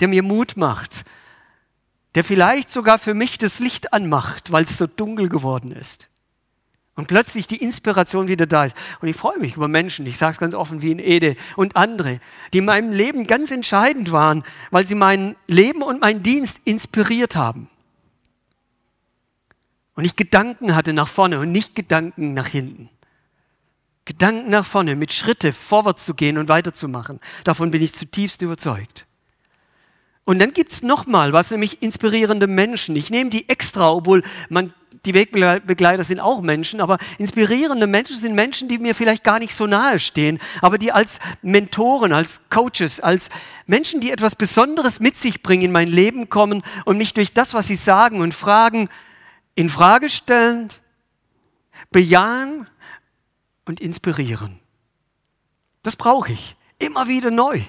der 0.00 0.08
mir 0.08 0.22
Mut 0.22 0.56
macht, 0.56 1.04
der 2.14 2.24
vielleicht 2.24 2.70
sogar 2.70 2.98
für 2.98 3.12
mich 3.12 3.38
das 3.38 3.58
Licht 3.58 3.92
anmacht, 3.92 4.52
weil 4.52 4.64
es 4.64 4.78
so 4.78 4.86
dunkel 4.86 5.28
geworden 5.28 5.72
ist. 5.72 6.08
Und 6.94 7.06
plötzlich 7.06 7.46
die 7.46 7.62
Inspiration 7.62 8.26
wieder 8.26 8.46
da 8.46 8.64
ist. 8.64 8.76
Und 9.00 9.08
ich 9.08 9.16
freue 9.16 9.38
mich 9.38 9.54
über 9.56 9.68
Menschen, 9.68 10.06
ich 10.06 10.18
sage 10.18 10.32
es 10.32 10.38
ganz 10.38 10.54
offen 10.54 10.82
wie 10.82 10.90
in 10.90 10.98
Ede 10.98 11.36
und 11.54 11.76
andere, 11.76 12.20
die 12.52 12.58
in 12.58 12.64
meinem 12.64 12.92
Leben 12.92 13.26
ganz 13.26 13.50
entscheidend 13.50 14.10
waren, 14.10 14.42
weil 14.70 14.84
sie 14.84 14.96
mein 14.96 15.36
Leben 15.46 15.82
und 15.82 16.00
meinen 16.00 16.22
Dienst 16.22 16.60
inspiriert 16.64 17.36
haben. 17.36 17.68
Und 19.98 20.04
ich 20.04 20.14
Gedanken 20.14 20.76
hatte 20.76 20.92
nach 20.92 21.08
vorne 21.08 21.40
und 21.40 21.50
nicht 21.50 21.74
Gedanken 21.74 22.32
nach 22.32 22.46
hinten. 22.46 22.88
Gedanken 24.04 24.48
nach 24.48 24.64
vorne, 24.64 24.94
mit 24.94 25.12
Schritte 25.12 25.52
vorwärts 25.52 26.04
zu 26.04 26.14
gehen 26.14 26.38
und 26.38 26.48
weiterzumachen. 26.48 27.18
Davon 27.42 27.72
bin 27.72 27.82
ich 27.82 27.94
zutiefst 27.94 28.40
überzeugt. 28.42 29.06
Und 30.24 30.38
dann 30.38 30.52
gibt's 30.52 30.82
noch 30.82 31.06
mal 31.06 31.32
was, 31.32 31.50
nämlich 31.50 31.82
inspirierende 31.82 32.46
Menschen. 32.46 32.94
Ich 32.94 33.10
nehme 33.10 33.30
die 33.30 33.48
extra, 33.48 33.90
obwohl 33.90 34.22
man, 34.48 34.72
die 35.04 35.14
Wegbegleiter 35.14 36.04
sind 36.04 36.20
auch 36.20 36.42
Menschen, 36.42 36.80
aber 36.80 36.98
inspirierende 37.18 37.88
Menschen 37.88 38.18
sind 38.18 38.36
Menschen, 38.36 38.68
die 38.68 38.78
mir 38.78 38.94
vielleicht 38.94 39.24
gar 39.24 39.40
nicht 39.40 39.52
so 39.52 39.66
nahe 39.66 39.98
stehen, 39.98 40.38
aber 40.62 40.78
die 40.78 40.92
als 40.92 41.18
Mentoren, 41.42 42.12
als 42.12 42.42
Coaches, 42.50 43.00
als 43.00 43.30
Menschen, 43.66 44.00
die 44.00 44.12
etwas 44.12 44.36
Besonderes 44.36 45.00
mit 45.00 45.16
sich 45.16 45.42
bringen, 45.42 45.64
in 45.64 45.72
mein 45.72 45.88
Leben 45.88 46.28
kommen 46.28 46.62
und 46.84 46.98
mich 46.98 47.14
durch 47.14 47.32
das, 47.32 47.52
was 47.52 47.66
sie 47.66 47.74
sagen 47.74 48.20
und 48.20 48.32
fragen, 48.32 48.88
in 49.58 49.68
Frage 49.68 50.08
stellen, 50.08 50.68
bejahen 51.90 52.68
und 53.64 53.80
inspirieren. 53.80 54.60
Das 55.82 55.96
brauche 55.96 56.30
ich 56.30 56.54
immer 56.78 57.08
wieder 57.08 57.32
neu. 57.32 57.60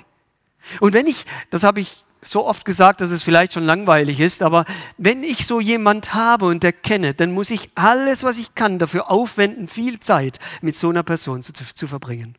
Und 0.81 0.93
wenn 0.93 1.07
ich, 1.07 1.25
das 1.49 1.63
habe 1.63 1.81
ich 1.81 2.05
so 2.21 2.45
oft 2.45 2.63
gesagt, 2.63 3.01
dass 3.01 3.09
es 3.09 3.23
vielleicht 3.23 3.53
schon 3.53 3.63
langweilig 3.63 4.19
ist, 4.19 4.43
aber 4.43 4.65
wenn 4.99 5.23
ich 5.23 5.47
so 5.47 5.59
jemand 5.59 6.13
habe 6.13 6.45
und 6.45 6.63
erkenne, 6.63 7.15
dann 7.15 7.31
muss 7.31 7.49
ich 7.49 7.71
alles, 7.73 8.23
was 8.23 8.37
ich 8.37 8.53
kann, 8.53 8.77
dafür 8.77 9.09
aufwenden, 9.09 9.67
viel 9.67 9.99
Zeit 9.99 10.37
mit 10.61 10.77
so 10.77 10.89
einer 10.89 11.01
Person 11.01 11.41
zu, 11.41 11.53
zu 11.53 11.87
verbringen. 11.87 12.37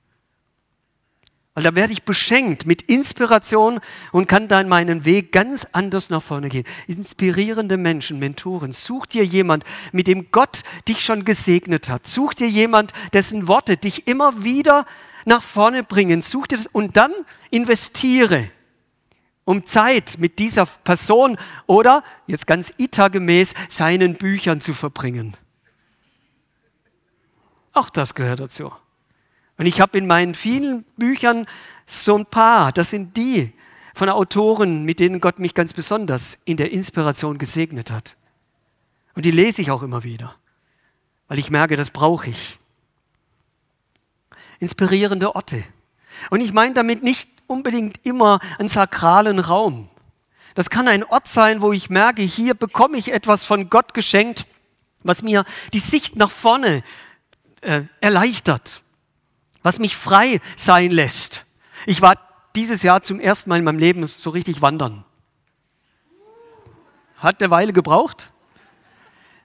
Weil 1.61 1.73
da 1.73 1.75
werde 1.75 1.93
ich 1.93 2.05
beschenkt 2.05 2.65
mit 2.65 2.81
Inspiration 2.81 3.81
und 4.13 4.29
kann 4.29 4.49
dann 4.49 4.67
meinen 4.67 5.05
Weg 5.05 5.31
ganz 5.31 5.67
anders 5.73 6.09
nach 6.09 6.23
vorne 6.23 6.49
gehen. 6.49 6.65
Inspirierende 6.87 7.77
Menschen, 7.77 8.19
Mentoren. 8.19 8.73
Such 8.73 9.05
dir 9.05 9.27
jemand, 9.27 9.65
mit 9.93 10.07
dem 10.07 10.33
Gott 10.33 10.63
dich 10.89 11.05
schon 11.05 11.27
gesegnet 11.27 11.91
hat. 11.91 12.07
Such 12.07 12.33
dir 12.33 12.49
jemand, 12.49 12.95
dessen 13.13 13.47
Worte 13.47 13.77
dich 13.77 14.07
immer 14.07 14.43
wieder 14.43 14.87
nach 15.27 15.43
vorne 15.43 15.85
bringen. 15.85 16.23
Such 16.23 16.47
dir 16.47 16.57
das 16.57 16.67
und 16.67 16.97
dann 16.97 17.13
investiere, 17.51 18.51
um 19.45 19.67
Zeit 19.67 20.17
mit 20.19 20.39
dieser 20.39 20.65
Person 20.65 21.37
oder, 21.67 22.03
jetzt 22.27 22.47
ganz 22.47 22.73
ITA-gemäß, 22.79 23.53
seinen 23.69 24.15
Büchern 24.15 24.63
zu 24.63 24.73
verbringen. 24.73 25.37
Auch 27.75 27.91
das 27.91 28.15
gehört 28.15 28.41
dazu. 28.41 28.73
Und 29.61 29.67
ich 29.67 29.79
habe 29.79 29.99
in 29.99 30.07
meinen 30.07 30.35
vielen 30.35 30.85
Büchern 30.97 31.45
so 31.85 32.17
ein 32.17 32.25
paar, 32.25 32.73
das 32.73 32.89
sind 32.89 33.19
die 33.19 33.53
von 33.93 34.09
Autoren, 34.09 34.85
mit 34.85 35.01
denen 35.01 35.21
Gott 35.21 35.39
mich 35.39 35.53
ganz 35.53 35.75
besonders 35.75 36.39
in 36.47 36.57
der 36.57 36.73
Inspiration 36.73 37.37
gesegnet 37.37 37.91
hat. 37.91 38.17
Und 39.15 39.27
die 39.27 39.31
lese 39.31 39.61
ich 39.61 39.71
auch 39.71 39.83
immer 39.83 40.03
wieder, 40.03 40.35
weil 41.29 41.39
ich 41.39 41.51
merke, 41.51 41.77
das 41.77 41.91
brauche 41.91 42.31
ich. 42.31 42.59
Inspirierende 44.61 45.35
Orte. 45.35 45.63
Und 46.31 46.41
ich 46.41 46.55
meine 46.55 46.73
damit 46.73 47.03
nicht 47.03 47.29
unbedingt 47.47 48.07
immer 48.07 48.41
einen 48.59 48.69
sakralen 48.69 49.41
Raum. 49.41 49.91
Das 50.55 50.71
kann 50.71 50.89
ein 50.89 51.05
Ort 51.05 51.29
sein, 51.29 51.61
wo 51.61 51.75
ich 51.75 51.91
merke, 51.91 52.23
hier 52.23 52.55
bekomme 52.55 52.97
ich 52.97 53.13
etwas 53.13 53.45
von 53.45 53.69
Gott 53.69 53.93
geschenkt, 53.93 54.47
was 55.03 55.21
mir 55.21 55.45
die 55.75 55.81
Sicht 55.81 56.17
nach 56.17 56.31
vorne 56.31 56.83
äh, 57.61 57.83
erleichtert 58.01 58.83
was 59.63 59.79
mich 59.79 59.97
frei 59.97 60.41
sein 60.57 60.91
lässt. 60.91 61.47
Ich 61.87 62.03
war 62.03 62.17
dieses 62.57 62.83
Jahr 62.83 63.03
zum 63.03 63.21
ersten 63.21 63.51
Mal 63.51 63.59
in 63.59 63.65
meinem 63.65 63.79
Leben 63.79 64.07
so 64.07 64.31
richtig 64.31 64.63
wandern. 64.63 65.05
Hat 67.17 67.41
eine 67.41 67.51
Weile 67.51 67.73
gebraucht. 67.73 68.33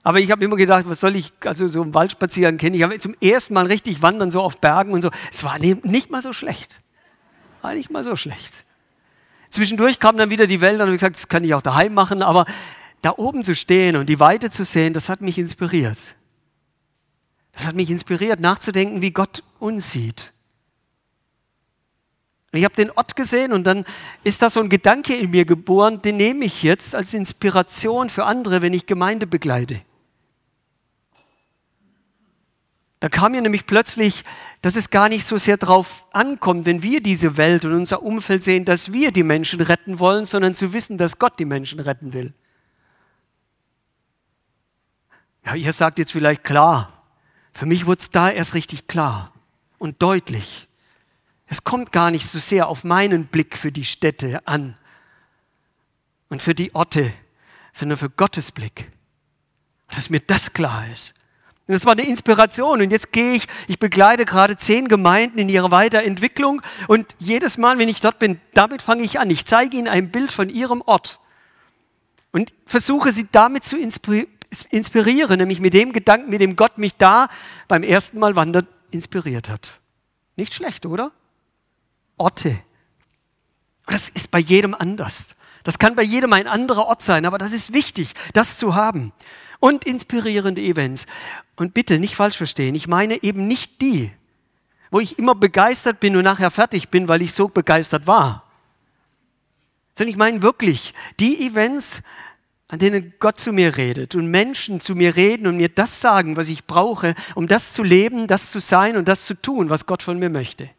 Aber 0.04 0.20
ich 0.20 0.32
habe 0.32 0.46
immer 0.46 0.56
gedacht, 0.56 0.88
was 0.88 1.00
soll 1.00 1.16
ich, 1.16 1.34
also 1.44 1.68
so 1.68 1.82
im 1.82 1.94
Wald 1.94 2.12
spazieren 2.12 2.58
kennen. 2.58 2.76
Ich 2.76 2.84
habe 2.84 2.98
zum 3.00 3.16
ersten 3.22 3.56
Mal 3.56 3.66
richtig 3.66 4.02
wandern, 4.02 4.30
so 4.30 4.42
auf 4.42 4.62
Bergen 4.62 4.94
und 4.94 5.02
so. 5.02 5.10
Es 5.32 5.44
war 5.44 5.58
nicht 5.60 6.12
mal 6.12 6.22
so 6.22 6.32
schlecht. 6.32 6.82
War 7.62 7.74
nicht 7.74 7.90
mal 7.90 8.04
so 8.04 8.16
schlecht. 8.16 8.66
Zwischendurch 9.50 10.00
kamen 10.00 10.18
dann 10.18 10.30
wieder 10.30 10.48
die 10.48 10.62
Wälder 10.62 10.84
und 10.84 10.92
ich 10.92 11.00
gesagt, 11.00 11.16
das 11.16 11.28
kann 11.28 11.44
ich 11.44 11.54
auch 11.54 11.62
daheim 11.62 11.94
machen, 11.94 12.22
aber 12.22 12.46
da 13.02 13.14
oben 13.18 13.44
zu 13.44 13.56
stehen 13.56 13.96
und 13.96 14.08
die 14.08 14.20
Weite 14.20 14.50
zu 14.50 14.66
sehen, 14.66 14.94
das 14.94 15.10
hat 15.10 15.22
mich 15.22 15.38
inspiriert. 15.38 15.98
Das 17.56 17.66
hat 17.66 17.76
mich 17.76 17.90
inspiriert, 17.90 18.40
nachzudenken, 18.40 19.02
wie 19.02 19.12
Gott 19.12 19.42
uns 19.60 19.92
sieht. 19.92 20.34
Ich 22.52 22.64
habe 22.64 22.76
den 22.76 22.92
Ort 22.92 23.16
gesehen 23.16 23.52
und 23.52 23.66
dann 23.66 23.86
ist 24.24 24.42
da 24.42 24.50
so 24.50 24.62
ein 24.62 24.70
Gedanke 24.70 25.16
in 25.16 25.32
mir 25.32 25.46
geboren, 25.46 26.02
den 26.02 26.18
nehme 26.18 26.46
ich 26.46 26.64
jetzt 26.64 26.96
als 26.96 27.14
Inspiration 27.14 28.10
für 28.10 28.26
andere, 28.26 28.62
wenn 28.62 28.74
ich 28.74 28.86
Gemeinde 28.86 29.28
begleite. 29.28 29.82
Da 33.02 33.10
kam 33.10 33.34
mir 33.34 33.42
nämlich 33.42 33.66
plötzlich, 33.66 34.24
dass 34.62 34.76
es 34.76 34.90
gar 34.90 35.10
nicht 35.10 35.26
so 35.26 35.38
sehr 35.38 35.58
darauf 35.58 36.06
ankommt, 36.12 36.66
wenn 36.66 36.82
wir 36.82 37.04
diese 37.04 37.38
Welt 37.38 37.66
und 37.66 37.74
unser 37.74 38.02
Umfeld 38.04 38.44
sehen, 38.44 38.66
dass 38.66 38.92
wir 38.92 39.12
die 39.12 39.24
Menschen 39.24 39.62
retten 39.62 40.00
wollen, 40.00 40.26
sondern 40.26 40.56
zu 40.56 40.74
wissen, 40.74 40.98
dass 40.98 41.20
Gott 41.20 41.38
die 41.40 41.46
Menschen 41.46 41.80
retten 41.80 42.14
will. 42.14 42.34
Ja, 45.46 45.56
ihr 45.56 45.74
sagt 45.74 46.00
jetzt 46.00 46.12
vielleicht 46.14 46.44
klar. 46.44 46.95
Für 47.56 47.66
mich 47.66 47.86
wurde 47.86 48.02
es 48.02 48.12
da 48.12 48.30
erst 48.30 48.54
richtig 48.54 48.86
klar 48.86 49.32
und 49.78 50.02
deutlich. 50.02 50.68
Es 51.48 51.64
kommt 51.64 51.94
gar 51.94 52.12
nicht 52.12 52.28
so 52.28 52.38
sehr 52.38 52.68
auf 52.68 52.84
meinen 52.84 53.28
Blick 53.28 53.58
für 53.58 53.72
die 53.72 53.86
Städte 53.86 54.46
an 54.46 54.78
und 56.28 56.42
für 56.42 56.54
die 56.54 56.76
Orte, 56.76 57.14
sondern 57.72 57.98
für 57.98 58.10
Gottes 58.10 58.52
Blick. 58.52 58.92
Dass 59.88 60.10
mir 60.10 60.20
das 60.20 60.52
klar 60.52 60.86
ist. 60.92 61.14
Und 61.66 61.76
das 61.76 61.86
war 61.86 61.94
eine 61.94 62.06
Inspiration. 62.06 62.82
Und 62.82 62.92
jetzt 62.92 63.14
gehe 63.14 63.36
ich, 63.36 63.48
ich 63.70 63.80
begleite 63.80 64.26
gerade 64.26 64.58
zehn 64.58 64.90
Gemeinden 64.90 65.40
in 65.40 65.48
ihrer 65.48 65.72
Weiterentwicklung. 65.72 66.62
Und 66.90 67.16
jedes 67.20 67.58
Mal, 67.58 67.80
wenn 67.80 67.88
ich 67.88 68.02
dort 68.02 68.20
bin, 68.20 68.42
damit 68.54 68.82
fange 68.82 69.04
ich 69.04 69.18
an. 69.18 69.30
Ich 69.30 69.46
zeige 69.46 69.78
ihnen 69.78 69.88
ein 69.88 70.12
Bild 70.12 70.34
von 70.34 70.50
ihrem 70.50 70.82
Ort. 70.82 71.22
Und 72.34 72.54
versuche 72.66 73.14
sie 73.14 73.30
damit 73.32 73.64
zu 73.64 73.78
inspirieren, 73.78 74.28
nämlich 75.38 75.60
mit 75.60 75.74
dem 75.74 75.94
Gedanken, 75.94 76.30
mit 76.30 76.42
dem 76.42 76.56
Gott 76.56 76.78
mich 76.78 76.96
da 76.96 77.28
beim 77.68 77.84
ersten 77.84 78.20
Mal 78.20 78.36
wandern 78.36 78.68
inspiriert 78.92 79.50
hat. 79.50 79.80
Nicht 80.36 80.54
schlecht, 80.54 80.86
oder? 80.86 81.12
Orte. 82.18 82.58
Das 83.88 84.10
ist 84.10 84.32
bei 84.32 84.40
jedem 84.40 84.74
anders. 84.74 85.36
Das 85.64 85.80
kann 85.80 85.96
bei 85.96 86.04
jedem 86.04 86.34
ein 86.34 86.48
anderer 86.48 86.86
Ort 86.86 87.02
sein, 87.02 87.26
aber 87.26 87.38
das 87.38 87.52
ist 87.52 87.74
wichtig, 87.74 88.14
das 88.34 88.58
zu 88.58 88.76
haben. 88.76 89.14
Und 89.60 89.86
inspirierende 89.86 90.62
Events. 90.62 91.08
Und 91.56 91.74
bitte 91.74 92.00
nicht 92.00 92.16
falsch 92.16 92.38
verstehen, 92.38 92.76
ich 92.76 92.88
meine 92.88 93.24
eben 93.24 93.48
nicht 93.48 93.82
die, 93.82 94.12
wo 94.92 95.00
ich 95.00 95.18
immer 95.18 95.34
begeistert 95.34 96.00
bin 96.00 96.16
und 96.16 96.24
nachher 96.24 96.52
fertig 96.52 96.90
bin, 96.90 97.08
weil 97.08 97.22
ich 97.22 97.34
so 97.34 97.48
begeistert 97.48 98.06
war. 98.06 98.44
Sondern 99.94 100.12
ich 100.12 100.18
meine 100.18 100.42
wirklich 100.42 100.94
die 101.20 101.48
Events, 101.48 102.04
an 102.68 102.80
denen 102.80 103.14
Gott 103.20 103.40
zu 103.40 103.54
mir 103.54 103.78
redet 103.78 104.16
und 104.16 104.28
Menschen 104.28 104.82
zu 104.82 104.96
mir 104.96 105.16
reden 105.16 105.48
und 105.48 105.58
mir 105.58 105.70
das 105.70 106.02
sagen, 106.02 106.36
was 106.36 106.48
ich 106.48 106.66
brauche, 106.66 107.14
um 107.36 107.48
das 107.48 107.74
zu 107.74 107.84
leben, 107.84 108.28
das 108.28 108.50
zu 108.50 108.60
sein 108.60 108.98
und 108.98 109.08
das 109.08 109.26
zu 109.26 109.40
tun, 109.40 109.70
was 109.70 109.86
Gott 109.86 110.02
von 110.02 110.18
mir 110.18 110.30
möchte. 110.30 110.70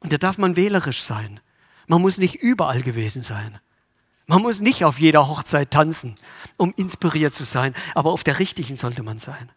Und 0.00 0.12
da 0.12 0.18
darf 0.18 0.38
man 0.38 0.56
wählerisch 0.56 1.02
sein. 1.02 1.40
Man 1.86 2.02
muss 2.02 2.18
nicht 2.18 2.36
überall 2.36 2.82
gewesen 2.82 3.22
sein. 3.22 3.58
Man 4.26 4.42
muss 4.42 4.60
nicht 4.60 4.84
auf 4.84 5.00
jeder 5.00 5.26
Hochzeit 5.26 5.70
tanzen, 5.70 6.14
um 6.56 6.72
inspiriert 6.76 7.34
zu 7.34 7.44
sein, 7.44 7.74
aber 7.94 8.12
auf 8.12 8.22
der 8.22 8.38
richtigen 8.38 8.76
sollte 8.76 9.02
man 9.02 9.18
sein. 9.18 9.50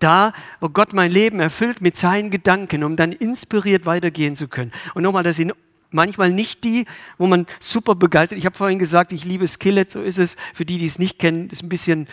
Da, 0.00 0.32
wo 0.58 0.68
Gott 0.68 0.92
mein 0.92 1.12
Leben 1.12 1.38
erfüllt 1.38 1.80
mit 1.80 1.96
seinen 1.96 2.30
Gedanken, 2.32 2.82
um 2.82 2.96
dann 2.96 3.12
inspiriert 3.12 3.86
weitergehen 3.86 4.34
zu 4.34 4.48
können. 4.48 4.72
Und 4.94 5.04
nochmal, 5.04 5.22
das 5.22 5.36
sind 5.36 5.52
manchmal 5.92 6.30
nicht 6.30 6.64
die, 6.64 6.86
wo 7.18 7.26
man 7.26 7.46
super 7.60 7.94
begeistert. 7.94 8.38
Ich 8.38 8.46
habe 8.46 8.56
vorhin 8.56 8.78
gesagt, 8.78 9.12
ich 9.12 9.24
liebe 9.24 9.46
Skillet, 9.46 9.90
so 9.90 10.02
ist 10.02 10.18
es. 10.18 10.36
Für 10.54 10.64
die, 10.64 10.78
die 10.78 10.86
es 10.86 10.98
nicht 10.98 11.18
kennen, 11.18 11.48
ist 11.50 11.62
ein 11.62 11.68
bisschen 11.68 12.08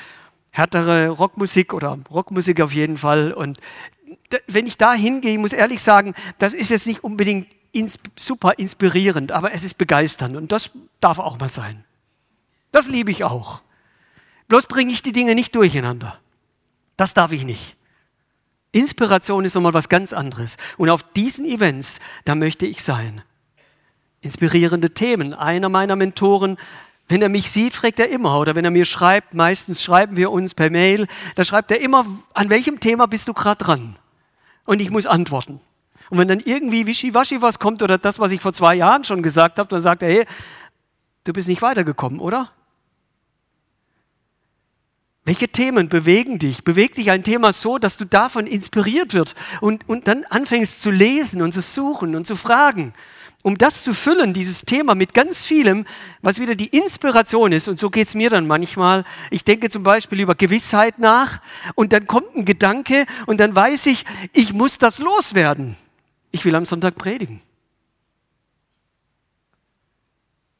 härtere 0.51 1.09
Rockmusik 1.09 1.73
oder 1.73 1.97
Rockmusik 2.09 2.61
auf 2.61 2.73
jeden 2.73 2.97
Fall. 2.97 3.31
Und 3.33 3.59
wenn 4.47 4.67
ich 4.67 4.77
da 4.77 4.93
hingehe, 4.93 5.33
ich 5.33 5.37
muss 5.39 5.53
ehrlich 5.53 5.81
sagen, 5.81 6.13
das 6.37 6.53
ist 6.53 6.69
jetzt 6.69 6.87
nicht 6.87 7.03
unbedingt 7.03 7.47
ins, 7.71 7.99
super 8.17 8.53
inspirierend, 8.57 9.31
aber 9.31 9.53
es 9.53 9.63
ist 9.63 9.75
begeisternd 9.75 10.35
und 10.35 10.51
das 10.51 10.71
darf 10.99 11.19
auch 11.19 11.39
mal 11.39 11.49
sein. 11.49 11.83
Das 12.71 12.87
liebe 12.87 13.11
ich 13.11 13.23
auch. 13.23 13.61
Bloß 14.47 14.65
bringe 14.65 14.91
ich 14.91 15.01
die 15.01 15.11
Dinge 15.11 15.35
nicht 15.35 15.55
durcheinander. 15.55 16.19
Das 16.97 17.13
darf 17.13 17.31
ich 17.31 17.45
nicht. 17.45 17.75
Inspiration 18.71 19.45
ist 19.45 19.55
nochmal 19.55 19.73
was 19.73 19.89
ganz 19.89 20.13
anderes. 20.13 20.57
Und 20.77 20.89
auf 20.89 21.03
diesen 21.03 21.45
Events, 21.45 21.99
da 22.25 22.35
möchte 22.35 22.65
ich 22.65 22.83
sein. 22.83 23.23
Inspirierende 24.21 24.91
Themen. 24.93 25.33
Einer 25.33 25.69
meiner 25.69 25.95
Mentoren, 25.95 26.57
wenn 27.07 27.21
er 27.21 27.29
mich 27.29 27.49
sieht, 27.49 27.73
fragt 27.73 27.99
er 27.99 28.09
immer, 28.09 28.39
oder 28.39 28.55
wenn 28.55 28.65
er 28.65 28.71
mir 28.71 28.85
schreibt, 28.85 29.33
meistens 29.33 29.81
schreiben 29.81 30.15
wir 30.15 30.31
uns 30.31 30.53
per 30.53 30.69
Mail, 30.69 31.07
da 31.35 31.43
schreibt 31.43 31.71
er 31.71 31.81
immer, 31.81 32.05
an 32.33 32.49
welchem 32.49 32.79
Thema 32.79 33.07
bist 33.07 33.27
du 33.27 33.33
gerade 33.33 33.63
dran? 33.63 33.97
Und 34.65 34.79
ich 34.79 34.91
muss 34.91 35.07
antworten. 35.07 35.59
Und 36.09 36.17
wenn 36.17 36.27
dann 36.27 36.39
irgendwie 36.39 36.85
wischiwaschi 36.85 37.41
was 37.41 37.59
kommt 37.59 37.81
oder 37.81 37.97
das, 37.97 38.19
was 38.19 38.31
ich 38.31 38.41
vor 38.41 38.53
zwei 38.53 38.75
Jahren 38.75 39.03
schon 39.03 39.23
gesagt 39.23 39.57
habe, 39.57 39.69
dann 39.69 39.81
sagt 39.81 40.03
er, 40.03 40.09
hey, 40.09 40.25
du 41.23 41.33
bist 41.33 41.47
nicht 41.47 41.61
weitergekommen, 41.61 42.19
oder? 42.19 42.51
Welche 45.25 45.47
Themen 45.47 45.89
bewegen 45.89 46.39
dich? 46.39 46.63
Bewegt 46.63 46.97
dich 46.97 47.11
ein 47.11 47.23
Thema 47.23 47.53
so, 47.53 47.77
dass 47.77 47.97
du 47.97 48.05
davon 48.05 48.47
inspiriert 48.47 49.13
wirst 49.13 49.35
und, 49.61 49.87
und 49.87 50.07
dann 50.07 50.25
anfängst 50.25 50.81
zu 50.81 50.89
lesen 50.89 51.41
und 51.41 51.53
zu 51.53 51.61
suchen 51.61 52.15
und 52.15 52.25
zu 52.25 52.35
fragen, 52.35 52.93
um 53.41 53.57
das 53.57 53.83
zu 53.83 53.93
füllen, 53.93 54.33
dieses 54.33 54.63
Thema 54.63 54.95
mit 54.95 55.13
ganz 55.13 55.45
vielem, 55.45 55.85
was 56.21 56.39
wieder 56.39 56.55
die 56.55 56.67
Inspiration 56.67 57.51
ist. 57.51 57.67
Und 57.67 57.79
so 57.79 57.89
geht 57.89 58.07
es 58.07 58.15
mir 58.15 58.29
dann 58.29 58.47
manchmal. 58.47 59.05
Ich 59.31 59.43
denke 59.43 59.69
zum 59.69 59.83
Beispiel 59.83 60.19
über 60.19 60.35
Gewissheit 60.35 60.99
nach 60.99 61.41
und 61.75 61.93
dann 61.93 62.05
kommt 62.05 62.35
ein 62.35 62.45
Gedanke 62.45 63.05
und 63.27 63.39
dann 63.39 63.55
weiß 63.55 63.85
ich, 63.85 64.05
ich 64.33 64.53
muss 64.53 64.77
das 64.77 64.99
loswerden. 64.99 65.77
Ich 66.31 66.43
will 66.43 66.55
am 66.55 66.65
Sonntag 66.65 66.95
predigen. 66.95 67.41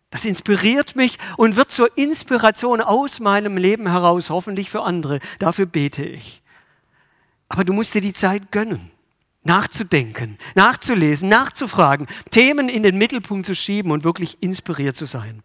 Das 0.09 0.25
inspiriert 0.25 0.95
mich 0.95 1.17
und 1.37 1.55
wird 1.55 1.71
zur 1.71 1.95
Inspiration 1.97 2.81
aus 2.81 3.19
meinem 3.19 3.57
Leben 3.57 3.87
heraus, 3.91 4.29
hoffentlich 4.29 4.69
für 4.69 4.81
andere. 4.81 5.19
Dafür 5.37 5.65
bete 5.67 6.03
ich. 6.03 6.41
Aber 7.47 7.63
du 7.63 7.73
musst 7.73 7.93
dir 7.93 8.01
die 8.01 8.13
Zeit 8.13 8.51
gönnen, 8.51 8.91
nachzudenken, 9.49 10.37
nachzulesen, 10.53 11.27
nachzufragen, 11.27 12.07
Themen 12.29 12.69
in 12.69 12.83
den 12.83 12.97
Mittelpunkt 12.97 13.47
zu 13.47 13.55
schieben 13.55 13.91
und 13.91 14.03
wirklich 14.03 14.37
inspiriert 14.41 14.95
zu 14.95 15.05
sein. 15.05 15.41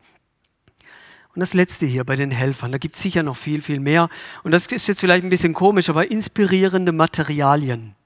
Und 1.35 1.41
das 1.41 1.55
Letzte 1.55 1.87
hier 1.87 2.05
bei 2.05 2.15
den 2.15 2.31
Helfern, 2.31 2.71
da 2.71 2.79
gibt 2.79 2.95
es 2.95 3.03
sicher 3.03 3.23
noch 3.23 3.37
viel, 3.37 3.63
viel 3.63 3.81
mehr. 3.81 4.09
Und 4.45 4.53
das 4.53 4.67
ist 4.67 4.87
jetzt 4.87 5.01
vielleicht 5.01 5.25
ein 5.25 5.31
bisschen 5.31 5.55
komisch, 5.55 5.89
aber 5.89 6.11
inspirierende 6.11 6.93
Materialien. 6.93 7.97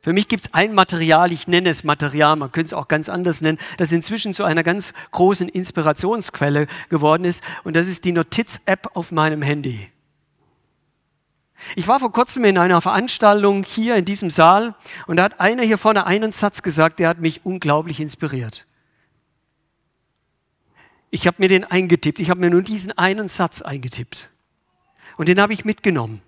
Für 0.00 0.14
mich 0.14 0.28
gibt 0.28 0.46
es 0.46 0.54
ein 0.54 0.74
Material, 0.74 1.30
ich 1.30 1.46
nenne 1.46 1.68
es 1.68 1.84
Material, 1.84 2.34
man 2.36 2.50
könnte 2.50 2.68
es 2.68 2.72
auch 2.72 2.88
ganz 2.88 3.10
anders 3.10 3.42
nennen, 3.42 3.58
das 3.76 3.92
inzwischen 3.92 4.32
zu 4.32 4.44
einer 4.44 4.62
ganz 4.62 4.94
großen 5.10 5.46
Inspirationsquelle 5.46 6.68
geworden 6.88 7.26
ist 7.26 7.44
und 7.64 7.76
das 7.76 7.86
ist 7.86 8.06
die 8.06 8.12
Notiz-App 8.12 8.96
auf 8.96 9.12
meinem 9.12 9.42
Handy. 9.42 9.90
Ich 11.76 11.88
war 11.88 12.00
vor 12.00 12.12
kurzem 12.12 12.44
in 12.44 12.58
einer 12.58 12.80
Veranstaltung 12.80 13.64
hier 13.64 13.96
in 13.96 14.04
diesem 14.04 14.30
Saal 14.30 14.74
und 15.06 15.16
da 15.16 15.24
hat 15.24 15.40
einer 15.40 15.62
hier 15.62 15.78
vorne 15.78 16.06
einen 16.06 16.32
Satz 16.32 16.62
gesagt, 16.62 16.98
der 16.98 17.08
hat 17.08 17.18
mich 17.18 17.44
unglaublich 17.44 18.00
inspiriert. 18.00 18.66
Ich 21.10 21.26
habe 21.26 21.36
mir 21.40 21.48
den 21.48 21.64
eingetippt, 21.64 22.20
ich 22.20 22.30
habe 22.30 22.40
mir 22.40 22.50
nur 22.50 22.62
diesen 22.62 22.96
einen 22.96 23.28
Satz 23.28 23.62
eingetippt 23.62 24.30
und 25.16 25.28
den 25.28 25.40
habe 25.40 25.52
ich 25.52 25.64
mitgenommen. 25.64 26.22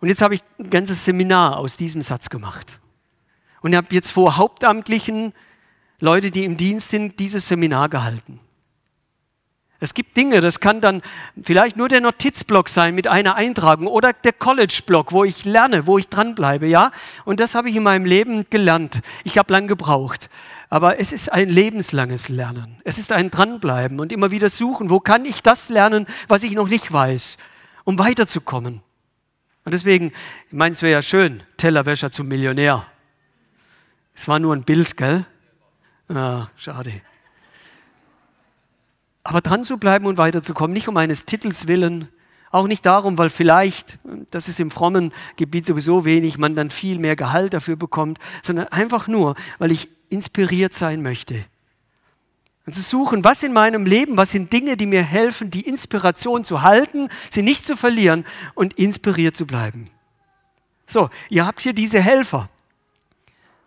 Und 0.00 0.08
jetzt 0.08 0.22
habe 0.22 0.34
ich 0.34 0.42
ein 0.58 0.70
ganzes 0.70 1.04
Seminar 1.04 1.56
aus 1.56 1.76
diesem 1.76 2.02
Satz 2.02 2.30
gemacht. 2.30 2.80
Und 3.60 3.74
habe 3.74 3.88
jetzt 3.90 4.12
vor 4.12 4.36
Hauptamtlichen, 4.36 5.32
Leute, 5.98 6.30
die 6.30 6.44
im 6.44 6.56
Dienst 6.56 6.90
sind, 6.90 7.18
dieses 7.18 7.48
Seminar 7.48 7.88
gehalten. 7.88 8.38
Es 9.80 9.94
gibt 9.94 10.16
Dinge, 10.16 10.40
das 10.40 10.58
kann 10.58 10.80
dann 10.80 11.02
vielleicht 11.40 11.76
nur 11.76 11.88
der 11.88 12.00
Notizblock 12.00 12.68
sein 12.68 12.96
mit 12.96 13.06
einer 13.06 13.36
Eintragung 13.36 13.86
oder 13.86 14.12
der 14.12 14.32
College-Block, 14.32 15.12
wo 15.12 15.22
ich 15.22 15.44
lerne, 15.44 15.86
wo 15.86 15.98
ich 15.98 16.08
dranbleibe, 16.08 16.66
ja. 16.66 16.90
Und 17.24 17.38
das 17.38 17.54
habe 17.54 17.70
ich 17.70 17.76
in 17.76 17.84
meinem 17.84 18.04
Leben 18.04 18.44
gelernt. 18.50 19.00
Ich 19.22 19.38
habe 19.38 19.52
lang 19.52 19.68
gebraucht. 19.68 20.30
Aber 20.68 20.98
es 20.98 21.12
ist 21.12 21.32
ein 21.32 21.48
lebenslanges 21.48 22.28
Lernen. 22.28 22.80
Es 22.84 22.98
ist 22.98 23.12
ein 23.12 23.30
Dranbleiben 23.30 24.00
und 24.00 24.12
immer 24.12 24.32
wieder 24.32 24.48
suchen, 24.48 24.90
wo 24.90 24.98
kann 24.98 25.24
ich 25.24 25.42
das 25.42 25.68
lernen, 25.68 26.06
was 26.26 26.42
ich 26.42 26.52
noch 26.52 26.68
nicht 26.68 26.92
weiß, 26.92 27.38
um 27.84 27.98
weiterzukommen. 28.00 28.82
Und 29.64 29.72
deswegen, 29.72 30.12
ich 30.48 30.52
meine, 30.52 30.72
es 30.72 30.82
wäre 30.82 30.92
ja 30.92 31.02
schön, 31.02 31.42
Tellerwäscher 31.56 32.10
zum 32.10 32.26
Millionär. 32.26 32.84
Es 34.14 34.26
war 34.26 34.40
nur 34.40 34.56
ein 34.56 34.64
Bild, 34.64 34.96
gell? 34.96 35.24
Ah, 36.08 36.48
schade. 36.56 37.00
Aber 39.28 39.42
dran 39.42 39.62
zu 39.62 39.76
bleiben 39.76 40.06
und 40.06 40.16
weiterzukommen, 40.16 40.72
nicht 40.72 40.88
um 40.88 40.96
eines 40.96 41.26
Titels 41.26 41.66
willen, 41.66 42.08
auch 42.50 42.66
nicht 42.66 42.86
darum, 42.86 43.18
weil 43.18 43.28
vielleicht, 43.28 43.98
das 44.30 44.48
ist 44.48 44.58
im 44.58 44.70
frommen 44.70 45.12
Gebiet 45.36 45.66
sowieso 45.66 46.06
wenig, 46.06 46.38
man 46.38 46.56
dann 46.56 46.70
viel 46.70 46.98
mehr 46.98 47.14
Gehalt 47.14 47.52
dafür 47.52 47.76
bekommt, 47.76 48.18
sondern 48.42 48.68
einfach 48.68 49.06
nur, 49.06 49.34
weil 49.58 49.70
ich 49.70 49.90
inspiriert 50.08 50.72
sein 50.72 51.02
möchte. 51.02 51.44
Und 52.64 52.72
zu 52.72 52.80
suchen, 52.80 53.22
was 53.22 53.42
in 53.42 53.52
meinem 53.52 53.84
Leben, 53.84 54.16
was 54.16 54.30
sind 54.30 54.50
Dinge, 54.50 54.78
die 54.78 54.86
mir 54.86 55.02
helfen, 55.02 55.50
die 55.50 55.60
Inspiration 55.68 56.42
zu 56.42 56.62
halten, 56.62 57.10
sie 57.28 57.42
nicht 57.42 57.66
zu 57.66 57.76
verlieren 57.76 58.24
und 58.54 58.78
inspiriert 58.78 59.36
zu 59.36 59.46
bleiben. 59.46 59.90
So, 60.86 61.10
ihr 61.28 61.44
habt 61.44 61.60
hier 61.60 61.74
diese 61.74 62.00
Helfer. 62.00 62.48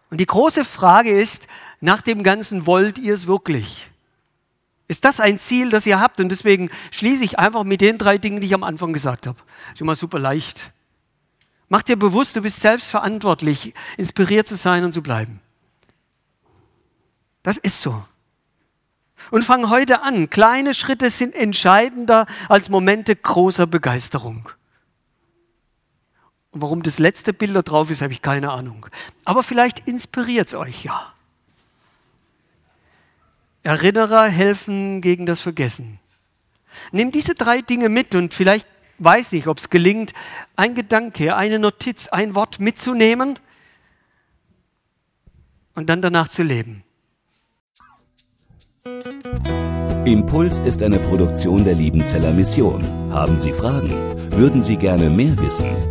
Und 0.09 0.19
die 0.19 0.25
große 0.25 0.65
Frage 0.65 1.11
ist, 1.11 1.47
nach 1.81 2.01
dem 2.01 2.23
Ganzen 2.23 2.65
wollt 2.65 2.97
ihr 2.97 3.13
es 3.13 3.27
wirklich? 3.27 3.90
Ist 4.91 5.05
das 5.05 5.21
ein 5.21 5.39
Ziel, 5.39 5.69
das 5.69 5.85
ihr 5.85 6.01
habt? 6.01 6.19
Und 6.19 6.27
deswegen 6.27 6.69
schließe 6.91 7.23
ich 7.23 7.39
einfach 7.39 7.63
mit 7.63 7.79
den 7.79 7.97
drei 7.97 8.17
Dingen, 8.17 8.41
die 8.41 8.47
ich 8.47 8.53
am 8.53 8.65
Anfang 8.65 8.91
gesagt 8.91 9.25
habe. 9.25 9.39
Schon 9.77 9.87
mal 9.87 9.95
super 9.95 10.19
leicht. 10.19 10.73
Mach 11.69 11.81
dir 11.81 11.95
bewusst, 11.95 12.35
du 12.35 12.41
bist 12.41 12.59
selbst 12.59 12.91
verantwortlich, 12.91 13.73
inspiriert 13.95 14.49
zu 14.49 14.57
sein 14.57 14.83
und 14.83 14.91
zu 14.91 15.01
bleiben. 15.01 15.39
Das 17.41 17.57
ist 17.57 17.81
so. 17.81 18.03
Und 19.29 19.45
fang 19.45 19.69
heute 19.69 20.01
an. 20.01 20.29
Kleine 20.29 20.73
Schritte 20.73 21.09
sind 21.09 21.35
entscheidender 21.35 22.25
als 22.49 22.67
Momente 22.67 23.15
großer 23.15 23.67
Begeisterung. 23.67 24.49
Und 26.49 26.63
warum 26.63 26.83
das 26.83 26.99
letzte 26.99 27.31
Bild 27.31 27.55
da 27.55 27.61
drauf 27.61 27.89
ist, 27.91 28.01
habe 28.01 28.11
ich 28.11 28.21
keine 28.21 28.51
Ahnung. 28.51 28.87
Aber 29.23 29.41
vielleicht 29.41 29.87
inspiriert 29.87 30.49
es 30.49 30.53
euch 30.53 30.83
ja. 30.83 31.13
Erinnerer 33.63 34.27
helfen 34.27 35.01
gegen 35.01 35.25
das 35.25 35.39
Vergessen. 35.39 35.99
Nimm 36.91 37.11
diese 37.11 37.35
drei 37.35 37.61
Dinge 37.61 37.89
mit 37.89 38.15
und 38.15 38.33
vielleicht 38.33 38.65
weiß 38.97 39.33
nicht, 39.33 39.47
ob 39.47 39.57
es 39.57 39.69
gelingt, 39.69 40.13
ein 40.55 40.75
Gedanke, 40.75 41.35
eine 41.35 41.59
Notiz, 41.59 42.07
ein 42.07 42.35
Wort 42.35 42.59
mitzunehmen 42.59 43.39
und 45.75 45.89
dann 45.89 46.01
danach 46.01 46.27
zu 46.27 46.43
leben. 46.43 46.83
Impuls 50.05 50.57
ist 50.59 50.81
eine 50.81 50.97
Produktion 50.97 51.63
der 51.63 51.75
Liebenzeller 51.75 52.31
Mission. 52.31 52.83
Haben 53.11 53.37
Sie 53.37 53.53
Fragen? 53.53 53.91
Würden 54.31 54.63
Sie 54.63 54.77
gerne 54.77 55.09
mehr 55.09 55.37
wissen? 55.39 55.90